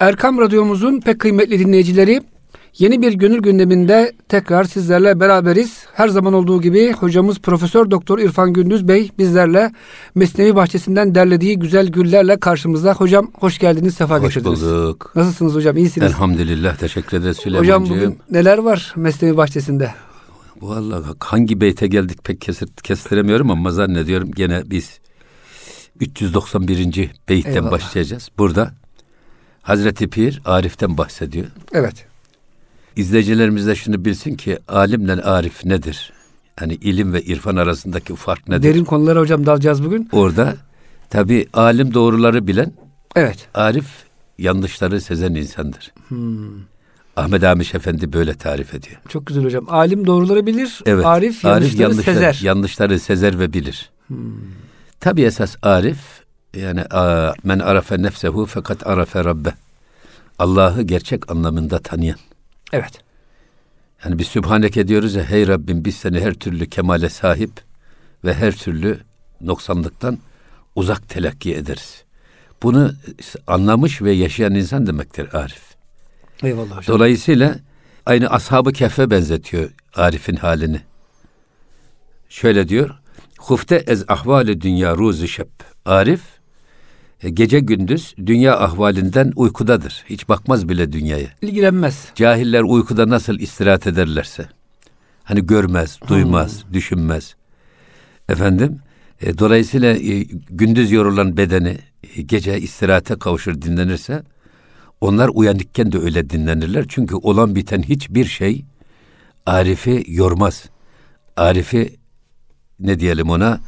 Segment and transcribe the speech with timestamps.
[0.00, 2.22] Erkam Radyomuzun pek kıymetli dinleyicileri
[2.78, 5.86] yeni bir gönül gündeminde tekrar sizlerle beraberiz.
[5.92, 9.72] Her zaman olduğu gibi hocamız Profesör Doktor İrfan Gündüz Bey bizlerle
[10.14, 12.94] Mesnevi Bahçesi'nden derlediği güzel güllerle karşımızda.
[12.94, 14.60] Hocam hoş geldiniz, sefa hoş getirdiniz.
[14.62, 15.12] Hoş bulduk.
[15.14, 16.06] Nasılsınız hocam, iyisiniz?
[16.06, 17.82] Elhamdülillah, teşekkür ederiz Süleyman'cığım.
[17.82, 19.90] Hocam bugün neler var Mesnevi Bahçesi'nde?
[20.60, 25.00] Vallahi hangi beyte geldik pek kesir, kestiremiyorum ama zannediyorum gene biz
[26.00, 27.10] 391.
[27.28, 27.70] beytten Eyvallah.
[27.70, 28.28] başlayacağız.
[28.38, 28.72] Burada
[29.68, 31.46] Hazreti Pir Arif'ten bahsediyor.
[31.72, 32.06] Evet.
[32.96, 36.12] İzleyicilerimiz de şunu bilsin ki alimle arif nedir?
[36.60, 38.62] Yani ilim ve irfan arasındaki fark nedir?
[38.62, 40.08] Derin konulara hocam dalacağız bugün.
[40.12, 40.56] Orada
[41.10, 42.72] tabi alim doğruları bilen,
[43.16, 43.48] evet.
[43.54, 43.86] arif
[44.38, 45.92] yanlışları sezen insandır.
[46.08, 46.48] Hmm.
[47.16, 48.96] Ahmet Amiş Efendi böyle tarif ediyor.
[49.08, 49.66] Çok güzel hocam.
[49.68, 51.06] Alim doğruları bilir, evet.
[51.06, 52.40] arif, yanlışları, yanlışları sezer.
[52.42, 53.90] Yanlışları sezer ve bilir.
[54.06, 54.16] Hmm.
[55.00, 55.98] Tabi esas arif
[56.54, 56.84] yani
[57.44, 59.54] men arafe nefsehu fakat arafe rabbe.
[60.38, 62.18] Allah'ı gerçek anlamında tanıyan.
[62.72, 63.00] Evet.
[64.04, 67.50] Yani biz Sübhaneke diyoruz ya hey Rabbim biz seni her türlü kemale sahip
[68.24, 69.00] ve her türlü
[69.40, 70.18] noksanlıktan
[70.74, 72.04] uzak telakki ederiz.
[72.62, 72.92] Bunu
[73.46, 75.62] anlamış ve yaşayan insan demektir Arif.
[76.42, 76.96] Eyvallah hocam.
[76.96, 77.56] Dolayısıyla
[78.06, 80.80] aynı ashabı kefe benzetiyor Arif'in halini.
[82.28, 82.90] Şöyle diyor.
[83.38, 85.48] Hufte ez ahvali dünya ruzu şep.
[85.84, 86.20] Arif
[87.22, 90.04] gece gündüz dünya ahvalinden uykudadır.
[90.10, 91.28] Hiç bakmaz bile dünyaya.
[91.42, 92.08] İlgilenmez.
[92.14, 94.48] Cahiller uykuda nasıl istirahat ederlerse.
[95.24, 96.74] Hani görmez, duymaz, hmm.
[96.74, 97.34] düşünmez.
[98.28, 98.78] Efendim,
[99.20, 101.78] e, dolayısıyla e, gündüz yorulan bedeni
[102.16, 104.22] e, gece istirahate kavuşur, dinlenirse
[105.00, 106.84] onlar uyanıkken de öyle dinlenirler.
[106.88, 108.64] Çünkü olan biten hiçbir şey
[109.46, 110.64] Arif'i yormaz.
[111.36, 111.96] Arif'i
[112.80, 113.60] ne diyelim ona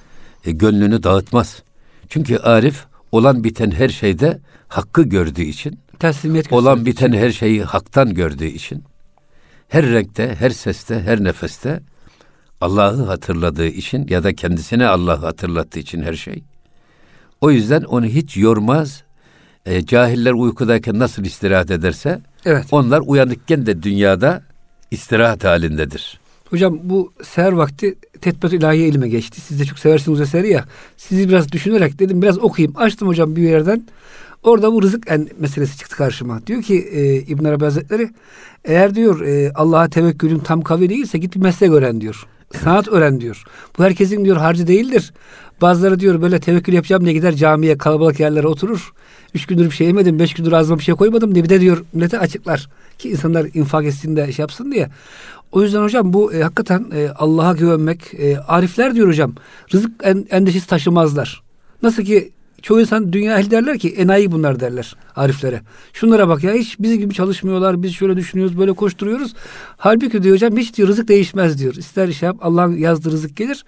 [0.44, 1.62] e, gönlünü dağıtmaz.
[2.08, 8.14] Çünkü Arif olan biten her şeyde hakkı gördüğü için, teslimiyet olan biten her şeyi haktan
[8.14, 8.84] gördüğü için,
[9.68, 11.80] her renkte, her seste, her nefeste
[12.60, 16.42] Allah'ı hatırladığı için ya da kendisine Allah'ı hatırlattığı için her şey.
[17.40, 19.02] O yüzden onu hiç yormaz.
[19.66, 22.66] E, cahiller uykudayken nasıl istirahat ederse, evet.
[22.70, 24.42] onlar uyanıkken de dünyada
[24.90, 26.19] istirahat halindedir.
[26.50, 29.40] Hocam bu seher vakti Tetbet ilahi elime geçti.
[29.40, 30.64] Siz de çok seversiniz eseri ya.
[30.96, 32.76] Sizi biraz düşünerek dedim biraz okuyayım.
[32.76, 33.86] Açtım hocam bir yerden.
[34.42, 36.46] Orada bu rızık en meselesi çıktı karşıma.
[36.46, 38.10] Diyor ki e, İbn Arabi Hazretleri
[38.64, 42.26] eğer diyor e, Allah'a tevekkülün tam kavi değilse git bir meslek öğren diyor.
[42.62, 43.44] Sanat öğren diyor.
[43.78, 45.12] Bu herkesin diyor harcı değildir.
[45.60, 48.92] Bazıları diyor böyle tevekkül yapacağım diye gider camiye kalabalık yerlere oturur.
[49.34, 51.84] Üç gündür bir şey yemedim, beş gündür ağzıma bir şey koymadım diye bir de diyor
[51.92, 52.68] millete açıklar.
[52.98, 54.88] Ki insanlar infak etsin de şey yapsın diye.
[55.52, 59.34] O yüzden hocam bu e, hakikaten e, Allah'a güvenmek, e, arifler diyor hocam,
[59.72, 61.42] rızık en, endişesi taşımazlar.
[61.82, 62.30] Nasıl ki
[62.62, 65.60] çoğu insan dünya ehli derler ki enayi bunlar derler ariflere.
[65.92, 69.34] Şunlara bak ya hiç bizim gibi çalışmıyorlar, biz şöyle düşünüyoruz, böyle koşturuyoruz.
[69.76, 71.74] Halbuki diyor hocam hiç diyor rızık değişmez diyor.
[71.74, 73.64] İster şey yap, Allah'ın yazdığı rızık gelir.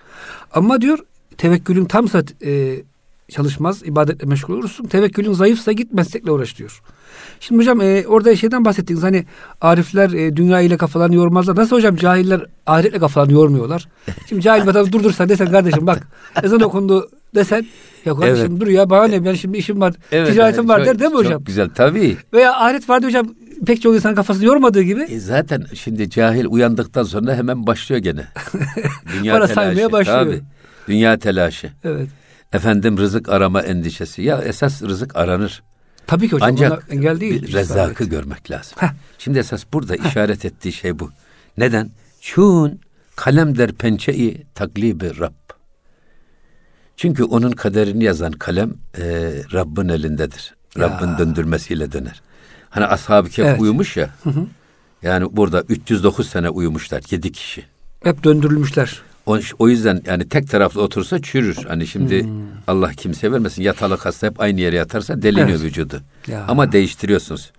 [0.53, 0.99] Ama diyor
[1.43, 2.77] tevekkülün tamsa e,
[3.31, 4.85] çalışmaz, ibadetle meşgul olursun.
[4.85, 6.83] Tevekkülün zayıfsa git meslekle uğraş diyor.
[7.41, 9.25] Şimdi hocam e, orada şeyden bahsettiniz hani
[9.61, 11.57] arifler e, dünya ile kafalarını yormazlar.
[11.57, 13.89] Nasıl hocam cahiller ahiretle kafalarını yormuyorlar?
[14.29, 16.09] Şimdi cahil adam durdursan desen kardeşim bak
[16.43, 17.67] ezan okundu desen
[18.05, 18.61] ya kardeşim evet.
[18.61, 21.11] dur ya bana ne ben şimdi işim var evet, ticaretim evet, var çok, der değil
[21.11, 21.33] mi hocam?
[21.33, 22.17] Çok güzel tabii.
[22.33, 23.27] Veya ahiret vardı hocam
[23.67, 25.03] pek çok insan kafasını yormadığı gibi.
[25.03, 28.25] E zaten şimdi cahil uyandıktan sonra hemen başlıyor gene.
[29.19, 29.55] Dünya Para telaşı.
[29.55, 30.25] saymaya başlıyor.
[30.25, 30.43] Tabii.
[30.89, 31.73] Dünya telaşı.
[31.85, 32.09] Evet.
[32.53, 34.23] Efendim rızık arama endişesi.
[34.23, 35.63] Ya esas rızık aranır.
[36.07, 37.43] Tabii ki hocam Ancak engel değil.
[37.43, 38.73] Bir rezzakı görmek lazım.
[38.77, 38.89] Heh.
[39.19, 40.09] Şimdi esas burada Heh.
[40.09, 41.11] işaret ettiği şey bu.
[41.59, 41.91] Neden?
[42.21, 42.81] Çun
[43.17, 45.33] kalem der pençeyi taklibi Rab.
[46.97, 49.03] Çünkü onun kaderini yazan kalem e,
[49.53, 50.55] Rabbin elindedir.
[50.77, 50.83] Ya.
[50.83, 52.23] Rabbin döndürmesiyle döner.
[52.71, 53.61] Hani ashab-ı kehf evet.
[53.61, 54.11] uyumuş ya.
[54.23, 54.47] Hı hı.
[55.03, 57.03] Yani burada 309 sene uyumuşlar.
[57.11, 57.65] 7 kişi.
[58.05, 59.03] Hep döndürülmüşler.
[59.27, 61.57] O, o yüzden yani tek taraflı otursa çürür.
[61.69, 62.33] Hani şimdi hmm.
[62.67, 65.63] Allah kimse vermesin yatalık hasta hep aynı yere yatarsa deliniyor evet.
[65.63, 66.01] vücudu.
[66.27, 66.45] Ya.
[66.49, 67.53] Ama değiştiriyorsunuz.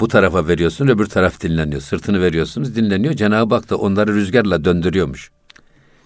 [0.00, 1.80] Bu tarafa veriyorsun öbür taraf dinleniyor.
[1.80, 3.14] Sırtını veriyorsunuz dinleniyor.
[3.14, 5.30] Cenab-ı Hak da onları rüzgarla döndürüyormuş.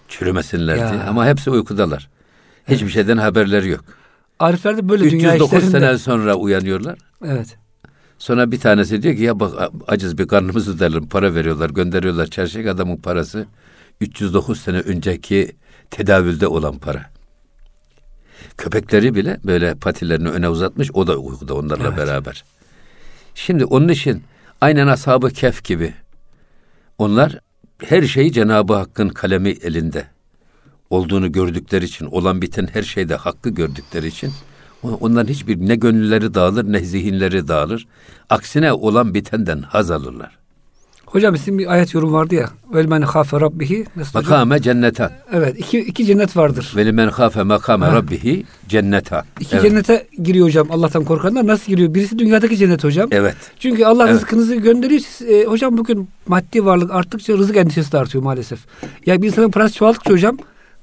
[0.07, 0.91] Çürümesinler ya.
[0.91, 1.01] diye.
[1.01, 2.09] Ama hepsi uykudalar.
[2.67, 2.93] Hiçbir evet.
[2.93, 3.83] şeyden haberleri yok.
[4.39, 6.97] Arifler de böyle 309 dünya 309 sene sonra uyanıyorlar.
[7.25, 7.57] Evet.
[8.19, 12.71] Sonra bir tanesi diyor ki ya bak acız bir karnımızı derim para veriyorlar gönderiyorlar çarşıya
[12.71, 13.45] adamın parası
[14.01, 15.55] 309 sene önceki
[15.91, 17.11] tedavülde olan para.
[18.57, 20.91] Köpekleri bile böyle patilerini öne uzatmış.
[20.93, 21.97] O da uykuda onlarla evet.
[21.97, 22.43] beraber.
[23.35, 24.23] Şimdi onun için
[24.61, 25.93] aynen ashab kef gibi.
[26.97, 27.39] Onlar
[27.77, 30.07] her şeyi Cenab-ı Hakk'ın kalemi elinde
[30.89, 34.31] olduğunu gördükleri için, olan biten her şeyde hakkı gördükleri için
[34.83, 37.87] Onların hiçbir ne gönülleri dağılır ne zihinleri dağılır.
[38.29, 40.37] Aksine olan bitenden haz alırlar.
[41.15, 42.49] Hocam sizin bir ayet yorum vardı ya.
[42.73, 43.85] Vel men hafe rabbihi.
[44.13, 45.11] Makame cennetan.
[45.33, 45.59] Evet.
[45.59, 46.73] iki, iki cennet vardır.
[46.75, 49.23] Ve men hafe makame rabbihi cennetan.
[49.39, 49.63] İki evet.
[49.65, 51.47] cennete giriyor hocam Allah'tan korkanlar.
[51.47, 51.93] Nasıl giriyor?
[51.93, 53.09] Birisi dünyadaki cennet hocam.
[53.11, 53.35] Evet.
[53.59, 54.15] Çünkü Allah Evet.
[54.15, 55.01] rızkınızı gönderiyor.
[55.01, 58.59] Siz, e, hocam bugün maddi varlık arttıkça rızık endişesi de artıyor maalesef.
[59.05, 60.37] Yani bir insanın parası çoğaldıkça hocam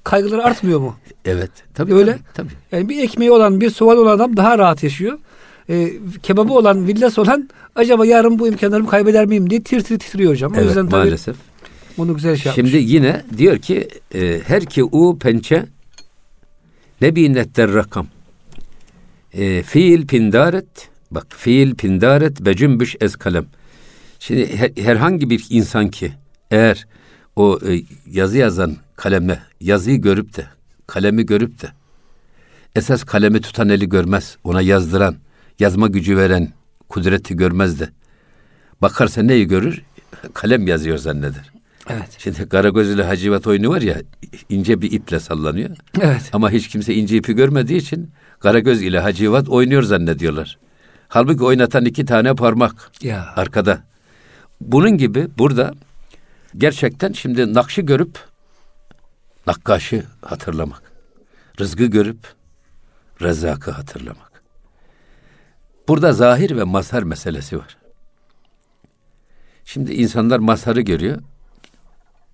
[0.04, 0.96] kaygıları artmıyor mu?
[1.24, 1.50] Evet.
[1.74, 2.12] Tabii, Öyle.
[2.12, 2.52] Tabii, tabii.
[2.72, 5.18] Yani bir ekmeği olan, bir soğan olan adam daha rahat yaşıyor.
[5.70, 5.92] E,
[6.22, 10.52] kebabı olan, villası olan acaba yarın bu imkanlarımı kaybeder miyim diye tir tir titriyor hocam.
[10.52, 11.36] o Evet, yüzden tabii maalesef.
[11.98, 12.92] bunu güzel şey Şimdi yapmış.
[12.92, 15.66] yine diyor ki e, her ki u pençe
[17.00, 18.06] ne binetler rakam.
[19.32, 23.46] E, fiil pindaret bak fiil pindaret be cümbüş ez kalem.
[24.18, 26.12] Şimdi her- herhangi bir insan ki
[26.50, 26.86] eğer
[27.36, 30.46] o e, yazı yazan kaleme yazıyı görüp de
[30.86, 31.68] kalemi görüp de
[32.76, 34.36] esas kalemi tutan eli görmez.
[34.44, 35.16] Ona yazdıran,
[35.58, 36.52] yazma gücü veren
[36.88, 37.88] kudreti görmez de.
[38.82, 39.82] Bakarsa neyi görür?
[40.34, 41.52] Kalem yazıyor zanneder.
[41.88, 42.16] Evet.
[42.18, 43.96] Şimdi Karagöz ile Hacivat oyunu var ya
[44.48, 45.76] ince bir iple sallanıyor.
[46.00, 46.30] Evet.
[46.32, 48.10] Ama hiç kimse ince ipi görmediği için
[48.40, 50.58] Karagöz ile Hacivat oynuyor zannediyorlar.
[51.08, 53.32] Halbuki oynatan iki tane parmak Ya.
[53.36, 53.82] arkada.
[54.60, 55.72] Bunun gibi burada
[56.56, 58.18] gerçekten şimdi nakşı görüp
[59.46, 60.82] nakkaşı hatırlamak.
[61.60, 62.18] Rızkı görüp
[63.22, 64.31] rezzakı hatırlamak.
[65.88, 67.76] Burada zahir ve mazhar meselesi var.
[69.64, 71.18] Şimdi insanlar mazharı görüyor.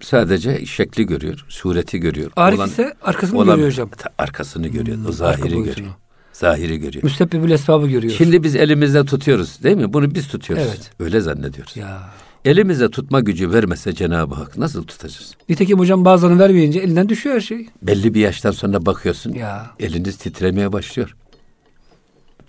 [0.01, 2.31] Sadece şekli görüyor, sureti görüyor.
[2.37, 3.91] Arif Olan- ise arkasını olan- görüyor hocam.
[4.19, 5.65] Arkasını görüyor, o arka zahiri boyutunu.
[5.65, 5.95] görüyor.
[6.33, 7.05] Zahiri görüyor.
[7.05, 8.13] Müstebbibül esbabı görüyor.
[8.15, 9.93] Şimdi biz elimizde tutuyoruz değil mi?
[9.93, 10.67] Bunu biz tutuyoruz.
[10.69, 10.91] Evet.
[11.01, 11.77] Öyle zannediyoruz.
[11.77, 12.11] ya.
[12.45, 15.35] Elimize tutma gücü vermese Cenab-ı Hak nasıl tutacağız?
[15.49, 17.67] Nitekim hocam bazılarını vermeyince elinden düşüyor her şey.
[17.83, 19.71] Belli bir yaştan sonra bakıyorsun Ya.
[19.81, 21.17] eliniz titremeye başlıyor.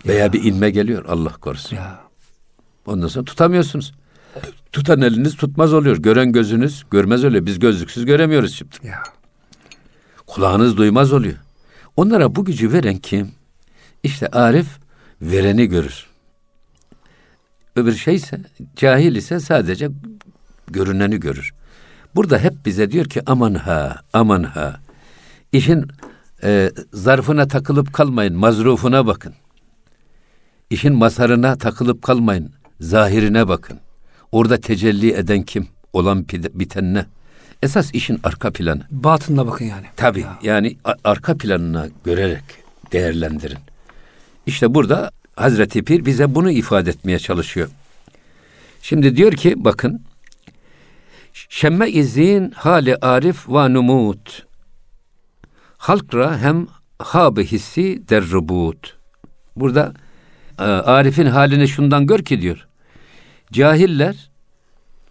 [0.06, 1.76] Veya bir inme geliyor Allah korusun.
[1.76, 2.00] Ya.
[2.86, 3.92] Ondan sonra tutamıyorsunuz.
[4.72, 5.96] Tutan eliniz tutmaz oluyor.
[5.96, 7.46] Gören gözünüz görmez oluyor.
[7.46, 8.76] Biz gözlüksüz göremiyoruz şimdi.
[8.82, 9.02] Ya.
[10.26, 11.36] Kulağınız duymaz oluyor.
[11.96, 13.32] Onlara bu gücü veren kim?
[14.02, 14.66] İşte Arif
[15.22, 16.06] vereni görür.
[17.76, 18.40] Öbür şeyse
[18.76, 19.90] cahil ise sadece
[20.68, 21.54] görüneni görür.
[22.14, 24.80] Burada hep bize diyor ki aman ha aman ha.
[25.52, 25.88] İşin
[26.42, 29.34] e, zarfına takılıp kalmayın mazrufuna bakın.
[30.70, 33.80] İşin masarına takılıp kalmayın zahirine bakın.
[34.32, 35.68] Orada tecelli eden kim?
[35.92, 37.06] Olan biten ne?
[37.62, 38.82] Esas işin arka planı.
[38.90, 39.86] Batınına bakın yani.
[39.96, 40.38] Tabii Ya.
[40.42, 42.42] yani arka planına görerek
[42.92, 43.58] değerlendirin.
[44.46, 47.68] İşte burada Hazreti Pir bize bunu ifade etmeye çalışıyor.
[48.82, 50.02] Şimdi diyor ki bakın
[51.48, 54.46] Şemme izin hali arif ve numut.
[55.76, 56.66] Halkra hem
[56.98, 58.96] habe hissi derrubut.
[59.56, 59.94] Burada
[60.64, 62.66] Arif'in halini şundan gör ki diyor.
[63.52, 64.30] Cahiller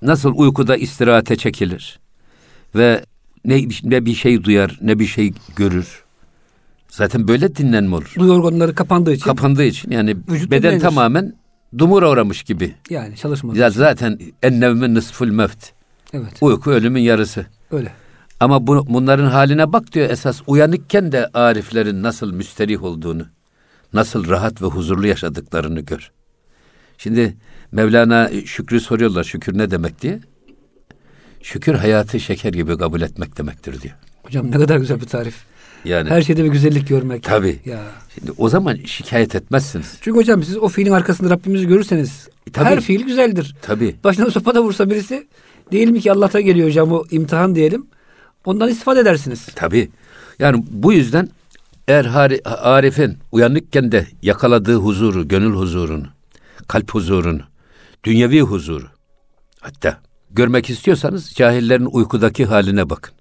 [0.01, 1.99] nasıl uykuda istirahate çekilir
[2.75, 3.03] ve
[3.45, 6.03] ne, ne bir şey duyar ne bir şey görür.
[6.89, 8.13] Zaten böyle dinlenme olur.
[8.19, 10.81] Duyu organları kapandığı için Kapandığı için yani Vücut beden dinlenir.
[10.81, 11.33] tamamen
[11.77, 12.73] dumura uğramış gibi.
[12.89, 13.57] yani çalışmaz.
[13.57, 15.71] Ya zaten ennevme nısful mevt.
[16.13, 16.33] Evet.
[16.41, 17.45] Uyku ölümün yarısı.
[17.71, 17.91] Öyle.
[18.39, 23.25] Ama bu, bunların haline bak diyor esas uyanıkken de ariflerin nasıl müsterih olduğunu,
[23.93, 26.11] nasıl rahat ve huzurlu yaşadıklarını gör.
[26.97, 27.37] Şimdi
[27.71, 30.19] Mevlana şükrü soruyorlar şükür ne demek diye.
[31.43, 33.95] Şükür hayatı şeker gibi kabul etmek demektir diyor.
[34.23, 35.35] Hocam ne kadar güzel bir tarif.
[35.85, 37.23] Yani Her şeyde bir güzellik görmek.
[37.23, 37.59] Tabii.
[37.65, 37.83] Ya.
[38.15, 39.93] şimdi o zaman şikayet etmezsiniz.
[40.01, 42.65] Çünkü hocam siz o fiilin arkasında Rabbimizi görürseniz E, tabii.
[42.65, 43.55] her fiil güzeldir.
[43.61, 43.95] Tabii.
[44.03, 45.27] Başına sopa da vursa birisi
[45.71, 47.87] değil mi ki Allah'tan geliyor hocam o imtihan diyelim.
[48.45, 49.45] Ondan istifade edersiniz.
[49.55, 49.89] Tabii.
[50.39, 51.29] Yani bu yüzden
[51.89, 56.07] eğer Arif'in uyanıkken de yakaladığı huzuru, gönül huzurunu,
[56.67, 57.41] kalp huzurunu,
[58.03, 58.87] dünyevi huzuru
[59.59, 63.13] hatta görmek istiyorsanız cahillerin uykudaki haline bakın.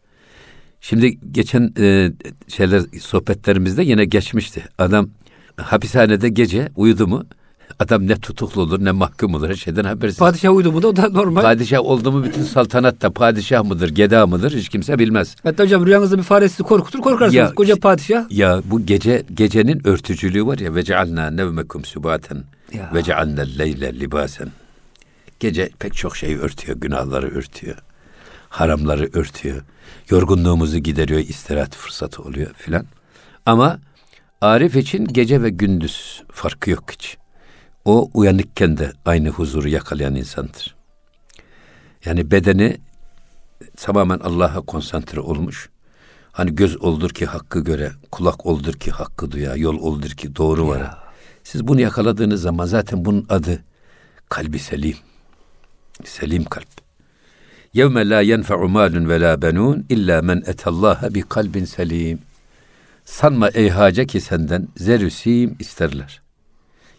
[0.81, 2.13] Şimdi geçen e,
[2.49, 4.65] şeyler sohbetlerimizde yine geçmişti.
[4.79, 5.11] Adam
[5.57, 7.27] hapishanede gece uyudu mu
[7.79, 10.19] adam ne tutuklu olur ne mahkum olur her şeyden habersiz.
[10.19, 11.43] Padişah uydu mu da o da normal.
[11.43, 15.37] Padişah oldu mu bütün saltanat da padişah mıdır, geda mıdır hiç kimse bilmez.
[15.43, 17.35] Hatta hocam rüyanızda bir fare sizi korkutur korkarsınız.
[17.35, 18.25] Ya, Koca padişah.
[18.31, 22.45] Ya bu gece gecenin örtücülüğü var ya ve cealna nevmekum subaten
[22.95, 24.49] ve cealna leyle libasen.
[25.41, 27.77] Gece pek çok şeyi örtüyor, günahları örtüyor.
[28.49, 29.63] Haramları örtüyor.
[30.11, 32.87] Yorgunluğumuzu gideriyor, istirahat fırsatı oluyor filan.
[33.47, 33.79] Ama
[34.41, 37.17] Arif için gece ve gündüz farkı yok hiç.
[37.89, 40.75] O uyanıkken de aynı huzuru yakalayan insandır.
[42.05, 42.77] Yani bedeni
[43.77, 45.71] tamamen Allah'a konsantre olmuş.
[46.33, 50.69] Hani göz oldur ki hakkı göre, kulak oldur ki hakkı duya, yol oldur ki doğru
[50.69, 50.99] var.
[51.45, 53.65] Siz bunu yakaladığınız zaman zaten bunun adı
[54.29, 54.97] kalbi selim.
[56.05, 56.69] Selim kalp.
[57.75, 62.19] Yevme la yenfe'u malun ve la benun illa men etallaha bi kalbin selim.
[63.05, 66.28] Sanma ey hace ki senden zerüsim isterler.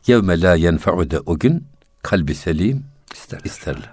[0.10, 1.64] Yevme la yenfe'u de o gün
[2.04, 3.46] kalbi selim isterler.
[3.46, 3.92] isterler.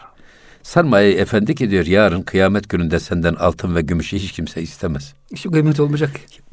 [0.62, 5.14] Sanma ey efendi ki diyor yarın kıyamet gününde senden altın ve gümüşü hiç kimse istemez.
[5.32, 6.10] Hiç kıymet olmayacak.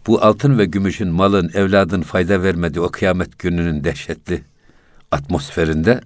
[0.08, 4.44] Bu altın ve gümüşün, malın, evladın fayda vermediği o kıyamet gününün dehşetli
[5.12, 6.02] atmosferinde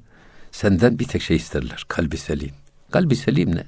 [0.51, 1.85] senden bir tek şey isterler.
[1.87, 2.51] Kalbi selim.
[2.91, 3.63] Kalbi selim ne?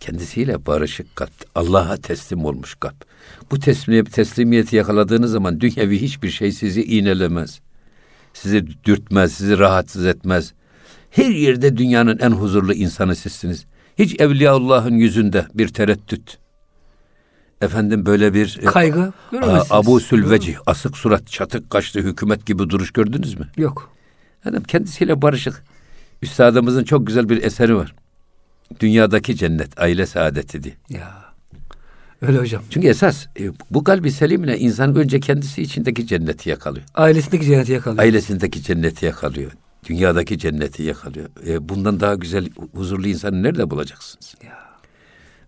[0.00, 1.32] Kendisiyle barışık kalp.
[1.54, 3.04] Allah'a teslim olmuş kalp.
[3.50, 7.60] Bu teslimiyet, teslimiyeti yakaladığınız zaman dünyevi hiçbir şey sizi iğnelemez.
[8.34, 10.52] Sizi dürtmez, sizi rahatsız etmez.
[11.10, 13.66] Her yerde dünyanın en huzurlu insanı sizsiniz.
[13.98, 16.38] Hiç Evliyaullah'ın yüzünde bir tereddüt.
[17.60, 19.66] Efendim böyle bir e, kaygı göremezsiniz.
[19.70, 23.48] Abu Sülveci, asık surat, çatık kaşlı hükümet gibi duruş gördünüz mü?
[23.56, 23.90] Yok.
[24.44, 25.64] Adam kendisiyle barışık.
[26.22, 27.94] Üstadımızın çok güzel bir eseri var.
[28.80, 30.74] Dünyadaki cennet, aile saadeti diye.
[30.88, 31.29] Ya.
[32.22, 32.62] Öyle hocam.
[32.70, 36.86] Çünkü esas e, bu kalbi selimle insan önce kendisi içindeki cenneti yakalıyor.
[36.94, 38.02] Ailesindeki cenneti yakalıyor.
[38.02, 39.52] Ailesindeki cenneti yakalıyor.
[39.84, 41.28] Dünyadaki cenneti yakalıyor.
[41.46, 44.34] E, bundan daha güzel, huzurlu insanı nerede bulacaksınız?
[44.44, 44.58] Ya.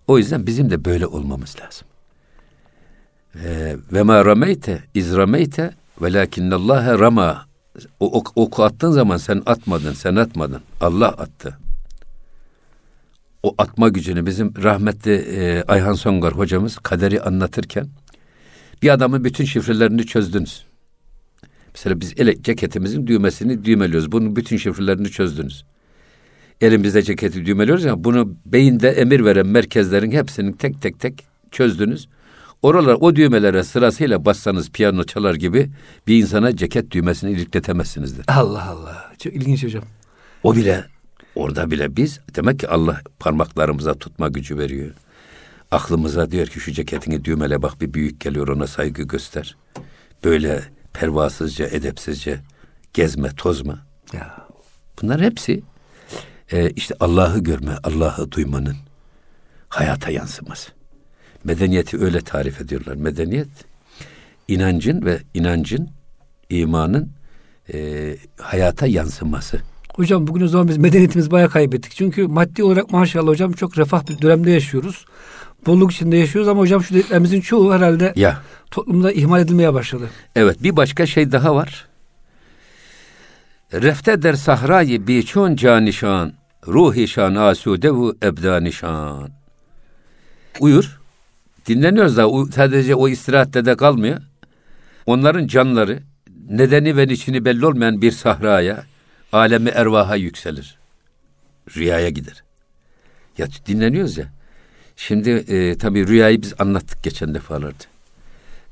[0.06, 1.86] O yüzden bizim de böyle olmamız lazım.
[3.44, 7.46] E, ve ma rameyte iz rameyte velakinnallâhe rama.
[8.00, 10.60] O ok, oku attığın zaman sen atmadın, sen atmadın.
[10.80, 11.58] Allah attı.
[13.42, 17.88] O atma gücünü bizim rahmetli e, Ayhan Songar hocamız kaderi anlatırken
[18.82, 20.64] bir adamın bütün şifrelerini çözdünüz.
[21.74, 24.12] Mesela biz ele, ceketimizin düğmesini düğmeliyoruz.
[24.12, 25.64] Bunun bütün şifrelerini çözdünüz.
[26.60, 32.08] Elimizde ceketi düğmeliyoruz ama bunu beyinde emir veren merkezlerin hepsini tek tek tek çözdünüz.
[32.62, 35.70] Oralar o düğmelere sırasıyla bassanız piyano çalar gibi
[36.06, 38.24] bir insana ceket düğmesini ilikletemezsinizdir.
[38.28, 39.12] Allah Allah.
[39.18, 39.84] Çok ilginç hocam.
[40.42, 40.84] O bile
[41.34, 44.90] orada bile biz demek ki Allah parmaklarımıza tutma gücü veriyor.
[45.70, 49.56] Aklımıza diyor ki şu ceketini düğmele bak bir büyük geliyor ona saygı göster.
[50.24, 50.62] Böyle
[50.92, 52.40] pervasızca, edepsizce
[52.94, 53.78] gezme, tozma.
[54.12, 54.46] Ya.
[55.02, 55.62] Bunlar hepsi
[56.52, 58.76] e, işte Allah'ı görme, Allah'ı duymanın
[59.68, 60.70] hayata yansıması.
[61.44, 62.94] Medeniyeti öyle tarif ediyorlar.
[62.94, 63.48] Medeniyet
[64.48, 65.90] inancın ve inancın,
[66.48, 67.12] imanın
[67.72, 69.60] e, hayata yansıması.
[69.92, 71.92] Hocam bugün o zaman biz medeniyetimiz bayağı kaybettik.
[71.96, 75.04] Çünkü maddi olarak maşallah hocam çok refah bir dönemde yaşıyoruz.
[75.66, 78.40] Bolluk içinde yaşıyoruz ama hocam şu dediklerimizin çoğu herhalde ya.
[78.70, 80.10] toplumda ihmal edilmeye başladı.
[80.36, 81.88] Evet bir başka şey daha var.
[83.72, 86.32] Refte der sahrayı biçun canişan,
[86.66, 89.30] ruhi şan asudevu ebdanişan.
[90.60, 91.00] Uyur,
[91.66, 94.20] dinleniyoruz da sadece o istirahatte de kalmıyor.
[95.06, 95.98] Onların canları
[96.50, 98.84] nedeni ve niçini belli olmayan bir sahraya,
[99.32, 100.78] alemi ervaha yükselir.
[101.76, 102.42] Rüyaya gider.
[103.38, 104.26] Ya dinleniyoruz ya.
[104.96, 107.84] Şimdi e, tabii rüyayı biz anlattık geçen defalarda.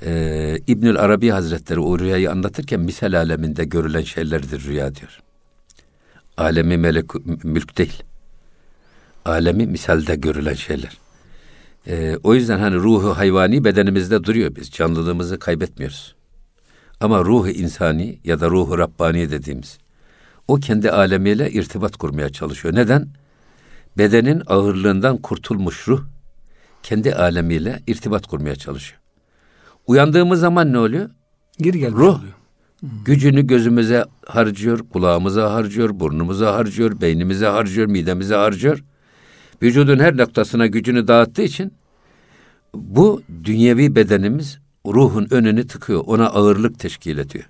[0.02, 5.20] E, İbnül Arabi Hazretleri o rüyayı anlatırken misal aleminde görülen şeylerdir rüya diyor.
[6.36, 7.14] Alemi melek
[7.44, 8.02] mülk değil.
[9.24, 10.98] Alemi misalde görülen şeyler.
[11.86, 14.56] E, o yüzden hani ruhu hayvani bedenimizde duruyor.
[14.56, 16.14] Biz canlılığımızı kaybetmiyoruz.
[17.00, 19.78] Ama ruhu insani ya da ruhu Rabbani dediğimiz
[20.48, 22.74] o kendi alemiyle irtibat kurmaya çalışıyor.
[22.74, 23.08] Neden?
[23.98, 26.02] Bedenin ağırlığından kurtulmuş ruh
[26.82, 29.00] kendi alemiyle irtibat kurmaya çalışıyor.
[29.86, 31.10] Uyandığımız zaman ne oluyor?
[31.58, 32.34] Geri gelmiş ruh, oluyor.
[32.80, 32.90] Hmm.
[33.04, 38.84] Gücünü gözümüze harcıyor, kulağımıza harcıyor, burnumuza harcıyor, beynimize harcıyor, midemize harcıyor
[39.62, 41.72] vücudun her noktasına gücünü dağıttığı için
[42.74, 46.02] bu dünyevi bedenimiz ruhun önünü tıkıyor.
[46.06, 47.44] Ona ağırlık teşkil ediyor.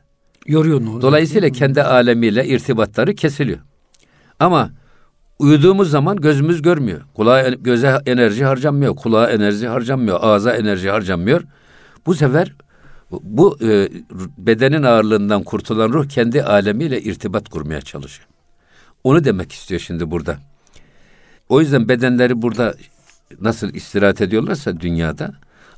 [0.46, 3.58] Yoruyor ne Dolayısıyla kendi alemiyle irtibatları kesiliyor.
[4.38, 4.70] Ama
[5.38, 7.00] uyuduğumuz zaman gözümüz görmüyor.
[7.14, 11.42] Kulağa göze enerji harcanmıyor, kulağa enerji harcanmıyor, ağza enerji harcanmıyor.
[12.06, 12.52] Bu sefer
[13.10, 13.88] bu e,
[14.38, 18.28] bedenin ağırlığından kurtulan ruh kendi alemiyle irtibat kurmaya çalışıyor.
[19.04, 20.38] Onu demek istiyor şimdi burada.
[21.48, 22.74] O yüzden bedenleri burada
[23.40, 25.32] nasıl istirahat ediyorlarsa dünyada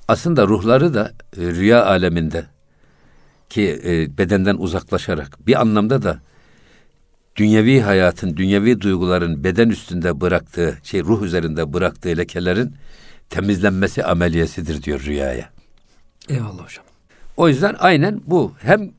[0.08, 2.44] aslında ruhları da e, rüya aleminde
[3.52, 6.18] ki e, bedenden uzaklaşarak bir anlamda da
[7.36, 12.74] dünyevi hayatın, dünyevi duyguların beden üstünde bıraktığı, şey ruh üzerinde bıraktığı lekelerin
[13.30, 15.50] temizlenmesi ameliyesidir diyor rüyaya.
[16.28, 16.84] Eyvallah hocam.
[17.36, 18.52] O yüzden aynen bu.
[18.60, 18.90] Hem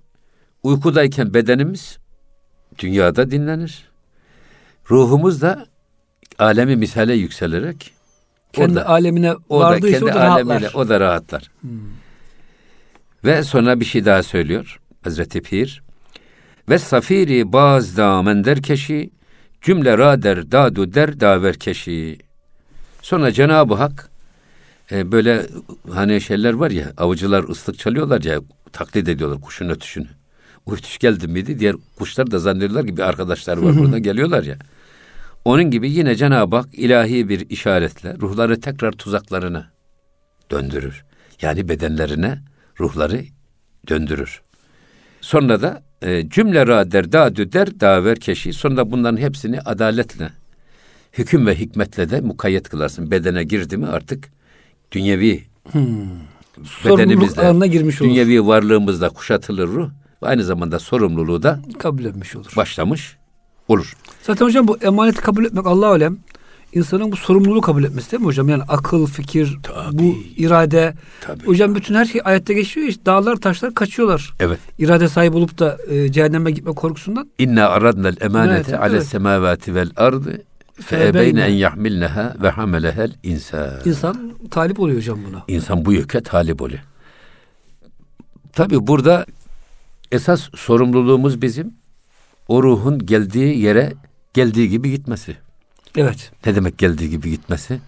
[0.63, 1.97] uykudayken bedenimiz
[2.79, 3.89] dünyada dinlenir.
[4.91, 5.65] Ruhumuz da
[6.39, 7.91] alemi misale yükselerek
[8.53, 10.81] kendi Orada- alemine O da vardıysa kendi o da alemiyle rahatlar.
[10.85, 11.51] o da rahatlar.
[13.25, 15.83] Ve sonra bir şey daha söylüyor Hazreti Pir.
[16.69, 19.09] Ve safiri baz damen derkeşi
[19.61, 22.17] cümle rader dadu der daver keşi.
[23.01, 24.09] Sonra Cenab-ı Hak
[24.91, 25.45] e, böyle
[25.91, 28.39] hani şeyler var ya avcılar ıslık çalıyorlar ya
[28.71, 30.07] taklit ediyorlar kuşun ötüşünü.
[30.65, 34.57] Uytuş geldi miydi diğer kuşlar da zannediyorlar ki bir arkadaşlar var burada geliyorlar ya.
[35.45, 39.71] Onun gibi yine Cenab-ı Hak ilahi bir işaretle ruhları tekrar tuzaklarına
[40.51, 41.05] döndürür.
[41.41, 42.39] Yani bedenlerine
[42.79, 43.23] ruhları
[43.89, 44.41] döndürür.
[45.21, 46.67] Sonra da e, cümle
[47.11, 48.53] dadü der daver keşi.
[48.53, 50.29] Sonra bunların hepsini adaletle,
[51.13, 53.11] hüküm ve hikmetle de mukayyet kılarsın.
[53.11, 54.29] Bedene girdi mi artık
[54.91, 55.43] dünyevi
[56.63, 58.09] Sorumluluk alanına girmiş olur.
[58.09, 59.89] dünyevi varlığımızda kuşatılır ruh
[60.23, 62.53] ve aynı zamanda sorumluluğu da Kabul etmiş olur.
[62.57, 63.17] başlamış
[63.67, 63.93] olur.
[64.21, 66.17] Zaten hocam bu emaneti kabul etmek Allah alem
[66.73, 68.49] insanın bu sorumluluğu kabul etmesi değil mi hocam?
[68.49, 69.97] Yani akıl, fikir, Tabii.
[69.99, 70.93] bu irade.
[71.21, 71.45] Tabii.
[71.45, 72.87] Hocam bütün her şey ayette geçiyor.
[72.87, 74.33] İşte dağlar, taşlar kaçıyorlar.
[74.39, 74.59] Evet.
[74.79, 77.29] İrade sahibi olup da e, cehenneme gitme korkusundan.
[77.39, 79.05] İnna aradna'l emanete Evet, ale evet.
[79.07, 80.41] semavati vel ardı
[80.91, 81.41] beyne.
[81.41, 83.69] en yahmilneha ve hamelehel insan.
[83.85, 85.43] İnsan talip oluyor hocam buna.
[85.47, 86.81] İnsan bu yüke talip oluyor.
[88.53, 89.25] Tabi burada
[90.11, 91.73] esas sorumluluğumuz bizim
[92.47, 93.93] o ruhun geldiği yere
[94.33, 95.37] geldiği gibi gitmesi.
[95.97, 96.31] Evet.
[96.45, 97.79] Ne demek geldiği gibi gitmesi?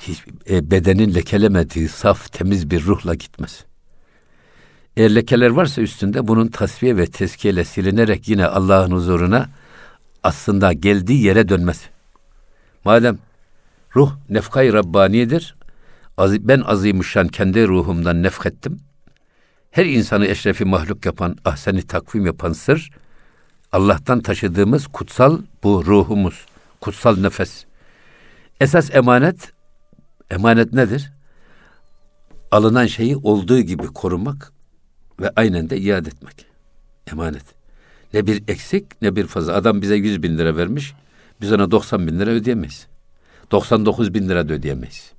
[0.00, 3.64] Hiç, e, bedenin lekelemediği saf temiz bir ruhla gitmesi.
[4.96, 9.48] Eğer lekeler varsa üstünde bunun tasfiye ve teskiyeyle silinerek yine Allah'ın huzuruna
[10.22, 11.86] aslında geldiği yere dönmesi.
[12.84, 13.18] Madem
[13.96, 15.56] ruh nefkayı Rabbaniyedir,
[16.16, 18.80] az- ben azimüşşan kendi ruhumdan nefkettim.
[19.70, 22.90] Her insanı eşrefi mahluk yapan, ahseni takvim yapan sır,
[23.72, 26.46] Allah'tan taşıdığımız kutsal bu ruhumuz,
[26.86, 27.64] kutsal nefes.
[28.60, 29.52] Esas emanet,
[30.30, 31.12] emanet nedir?
[32.50, 34.52] Alınan şeyi olduğu gibi korumak
[35.20, 36.46] ve aynen de iade etmek.
[37.12, 37.44] Emanet.
[38.14, 39.54] Ne bir eksik ne bir fazla.
[39.54, 40.94] Adam bize 100 bin lira vermiş,
[41.40, 42.86] biz ona 90 bin lira ödeyemeyiz.
[43.50, 45.12] 99 bin lira da ödeyemeyiz.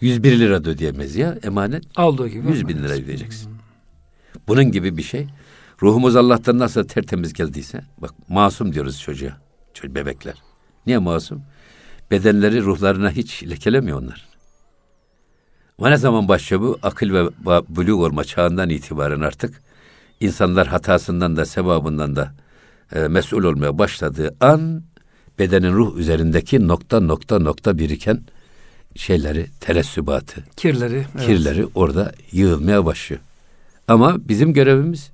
[0.00, 1.84] 101 lira da ödeyemeyiz ya emanet.
[1.96, 2.48] Aldığı gibi.
[2.48, 3.50] 100 bin lira ödeyeceksin.
[4.48, 5.26] Bunun gibi bir şey.
[5.82, 9.40] Ruhumuz Allah'tan nasıl tertemiz geldiyse, bak masum diyoruz çocuğa,
[9.74, 10.51] çocuk bebekler.
[10.86, 11.42] Niye masum?
[12.10, 14.28] Bedenleri ruhlarına hiç lekelemiyor onlar.
[15.78, 16.78] Ama ne zaman başlıyor bu?
[16.82, 17.30] Akıl ve
[17.68, 19.62] buluğ olma çağından itibaren artık
[20.20, 22.34] insanlar hatasından da sevabından da
[22.94, 24.82] e, mesul olmaya başladığı an
[25.38, 28.20] bedenin ruh üzerindeki nokta nokta nokta biriken
[28.96, 31.06] şeyleri, telessübatı, Kirleri.
[31.16, 31.26] evet.
[31.26, 33.22] kirleri orada yığılmaya başlıyor.
[33.88, 35.10] Ama bizim görevimiz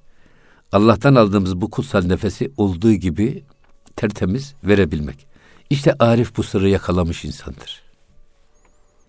[0.72, 3.44] Allah'tan aldığımız bu kutsal nefesi olduğu gibi
[3.96, 5.26] tertemiz verebilmek.
[5.70, 7.82] İşte Arif bu sırrı yakalamış insandır.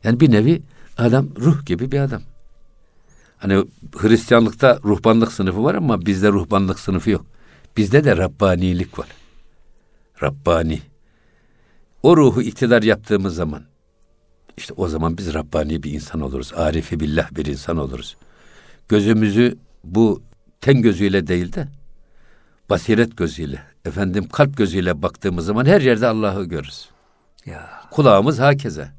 [0.03, 0.61] Yani bir nevi
[0.97, 2.21] adam ruh gibi bir adam.
[3.37, 3.65] Hani
[3.97, 7.25] Hristiyanlıkta ruhbanlık sınıfı var ama bizde ruhbanlık sınıfı yok.
[7.77, 9.07] Bizde de Rabbanilik var.
[10.23, 10.81] Rabbani.
[12.03, 13.63] O ruhu iktidar yaptığımız zaman
[14.59, 16.53] işte o zaman biz Rabbani bir insan oluruz.
[16.53, 18.17] Arifi billah bir insan oluruz.
[18.89, 20.23] Gözümüzü bu
[20.61, 21.67] ten gözüyle değil de
[22.69, 26.89] basiret gözüyle, efendim kalp gözüyle baktığımız zaman her yerde Allah'ı görürüz.
[27.45, 27.69] Ya.
[27.91, 28.91] Kulağımız hakeze.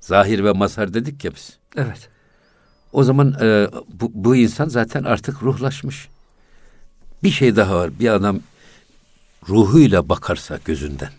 [0.00, 1.58] Zahir ve mazhar dedik ya biz.
[1.76, 2.08] Evet.
[2.92, 6.08] O zaman e, bu, bu insan zaten artık ruhlaşmış.
[7.22, 7.98] Bir şey daha var.
[8.00, 8.40] Bir adam
[9.48, 11.12] ruhuyla bakarsa gözünden.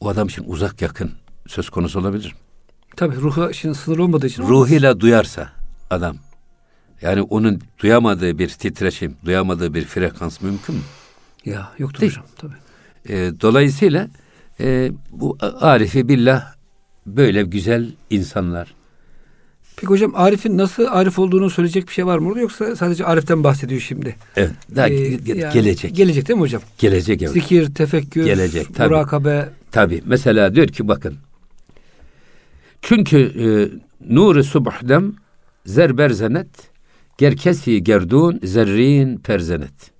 [0.00, 1.12] O adam için uzak yakın
[1.46, 2.34] söz konusu olabilir.
[2.96, 4.42] Tabii ruhu şimdi sınır olmadığı için.
[4.42, 5.52] Ruhuyla duyarsa
[5.90, 6.16] adam.
[7.02, 10.82] Yani onun duyamadığı bir titreşim, duyamadığı bir frekans mümkün mü?
[11.44, 12.12] Ya yoktur Değil.
[12.12, 12.54] hocam tabii.
[13.08, 14.08] E, dolayısıyla
[14.60, 16.54] e, bu Arifi billah
[17.06, 18.74] böyle güzel insanlar.
[19.76, 23.44] Peki hocam Arif'in nasıl Arif olduğunu söyleyecek bir şey var mı orada yoksa sadece Arif'ten
[23.44, 24.16] bahsediyor şimdi?
[24.36, 25.96] Evet, daha Ee, ge- yani gelecek.
[25.96, 26.62] Gelecek değil mi hocam?
[26.78, 27.32] gelecek evet.
[27.32, 28.88] Zikir, tefekkür, Gelecek, tabii.
[28.94, 29.48] murakabe.
[29.70, 31.16] Tabi mesela diyor ki bakın.
[32.82, 33.44] Çünkü e,
[34.14, 35.12] nuru subhdem
[35.66, 36.48] zerberzenet
[37.18, 39.91] gerkesi gerdun zerrin perzenet.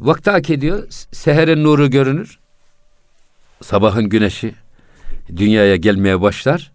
[0.00, 0.86] Vakti ediyor.
[1.12, 2.38] Seherin nuru görünür.
[3.62, 4.54] Sabahın güneşi
[5.36, 6.72] dünyaya gelmeye başlar.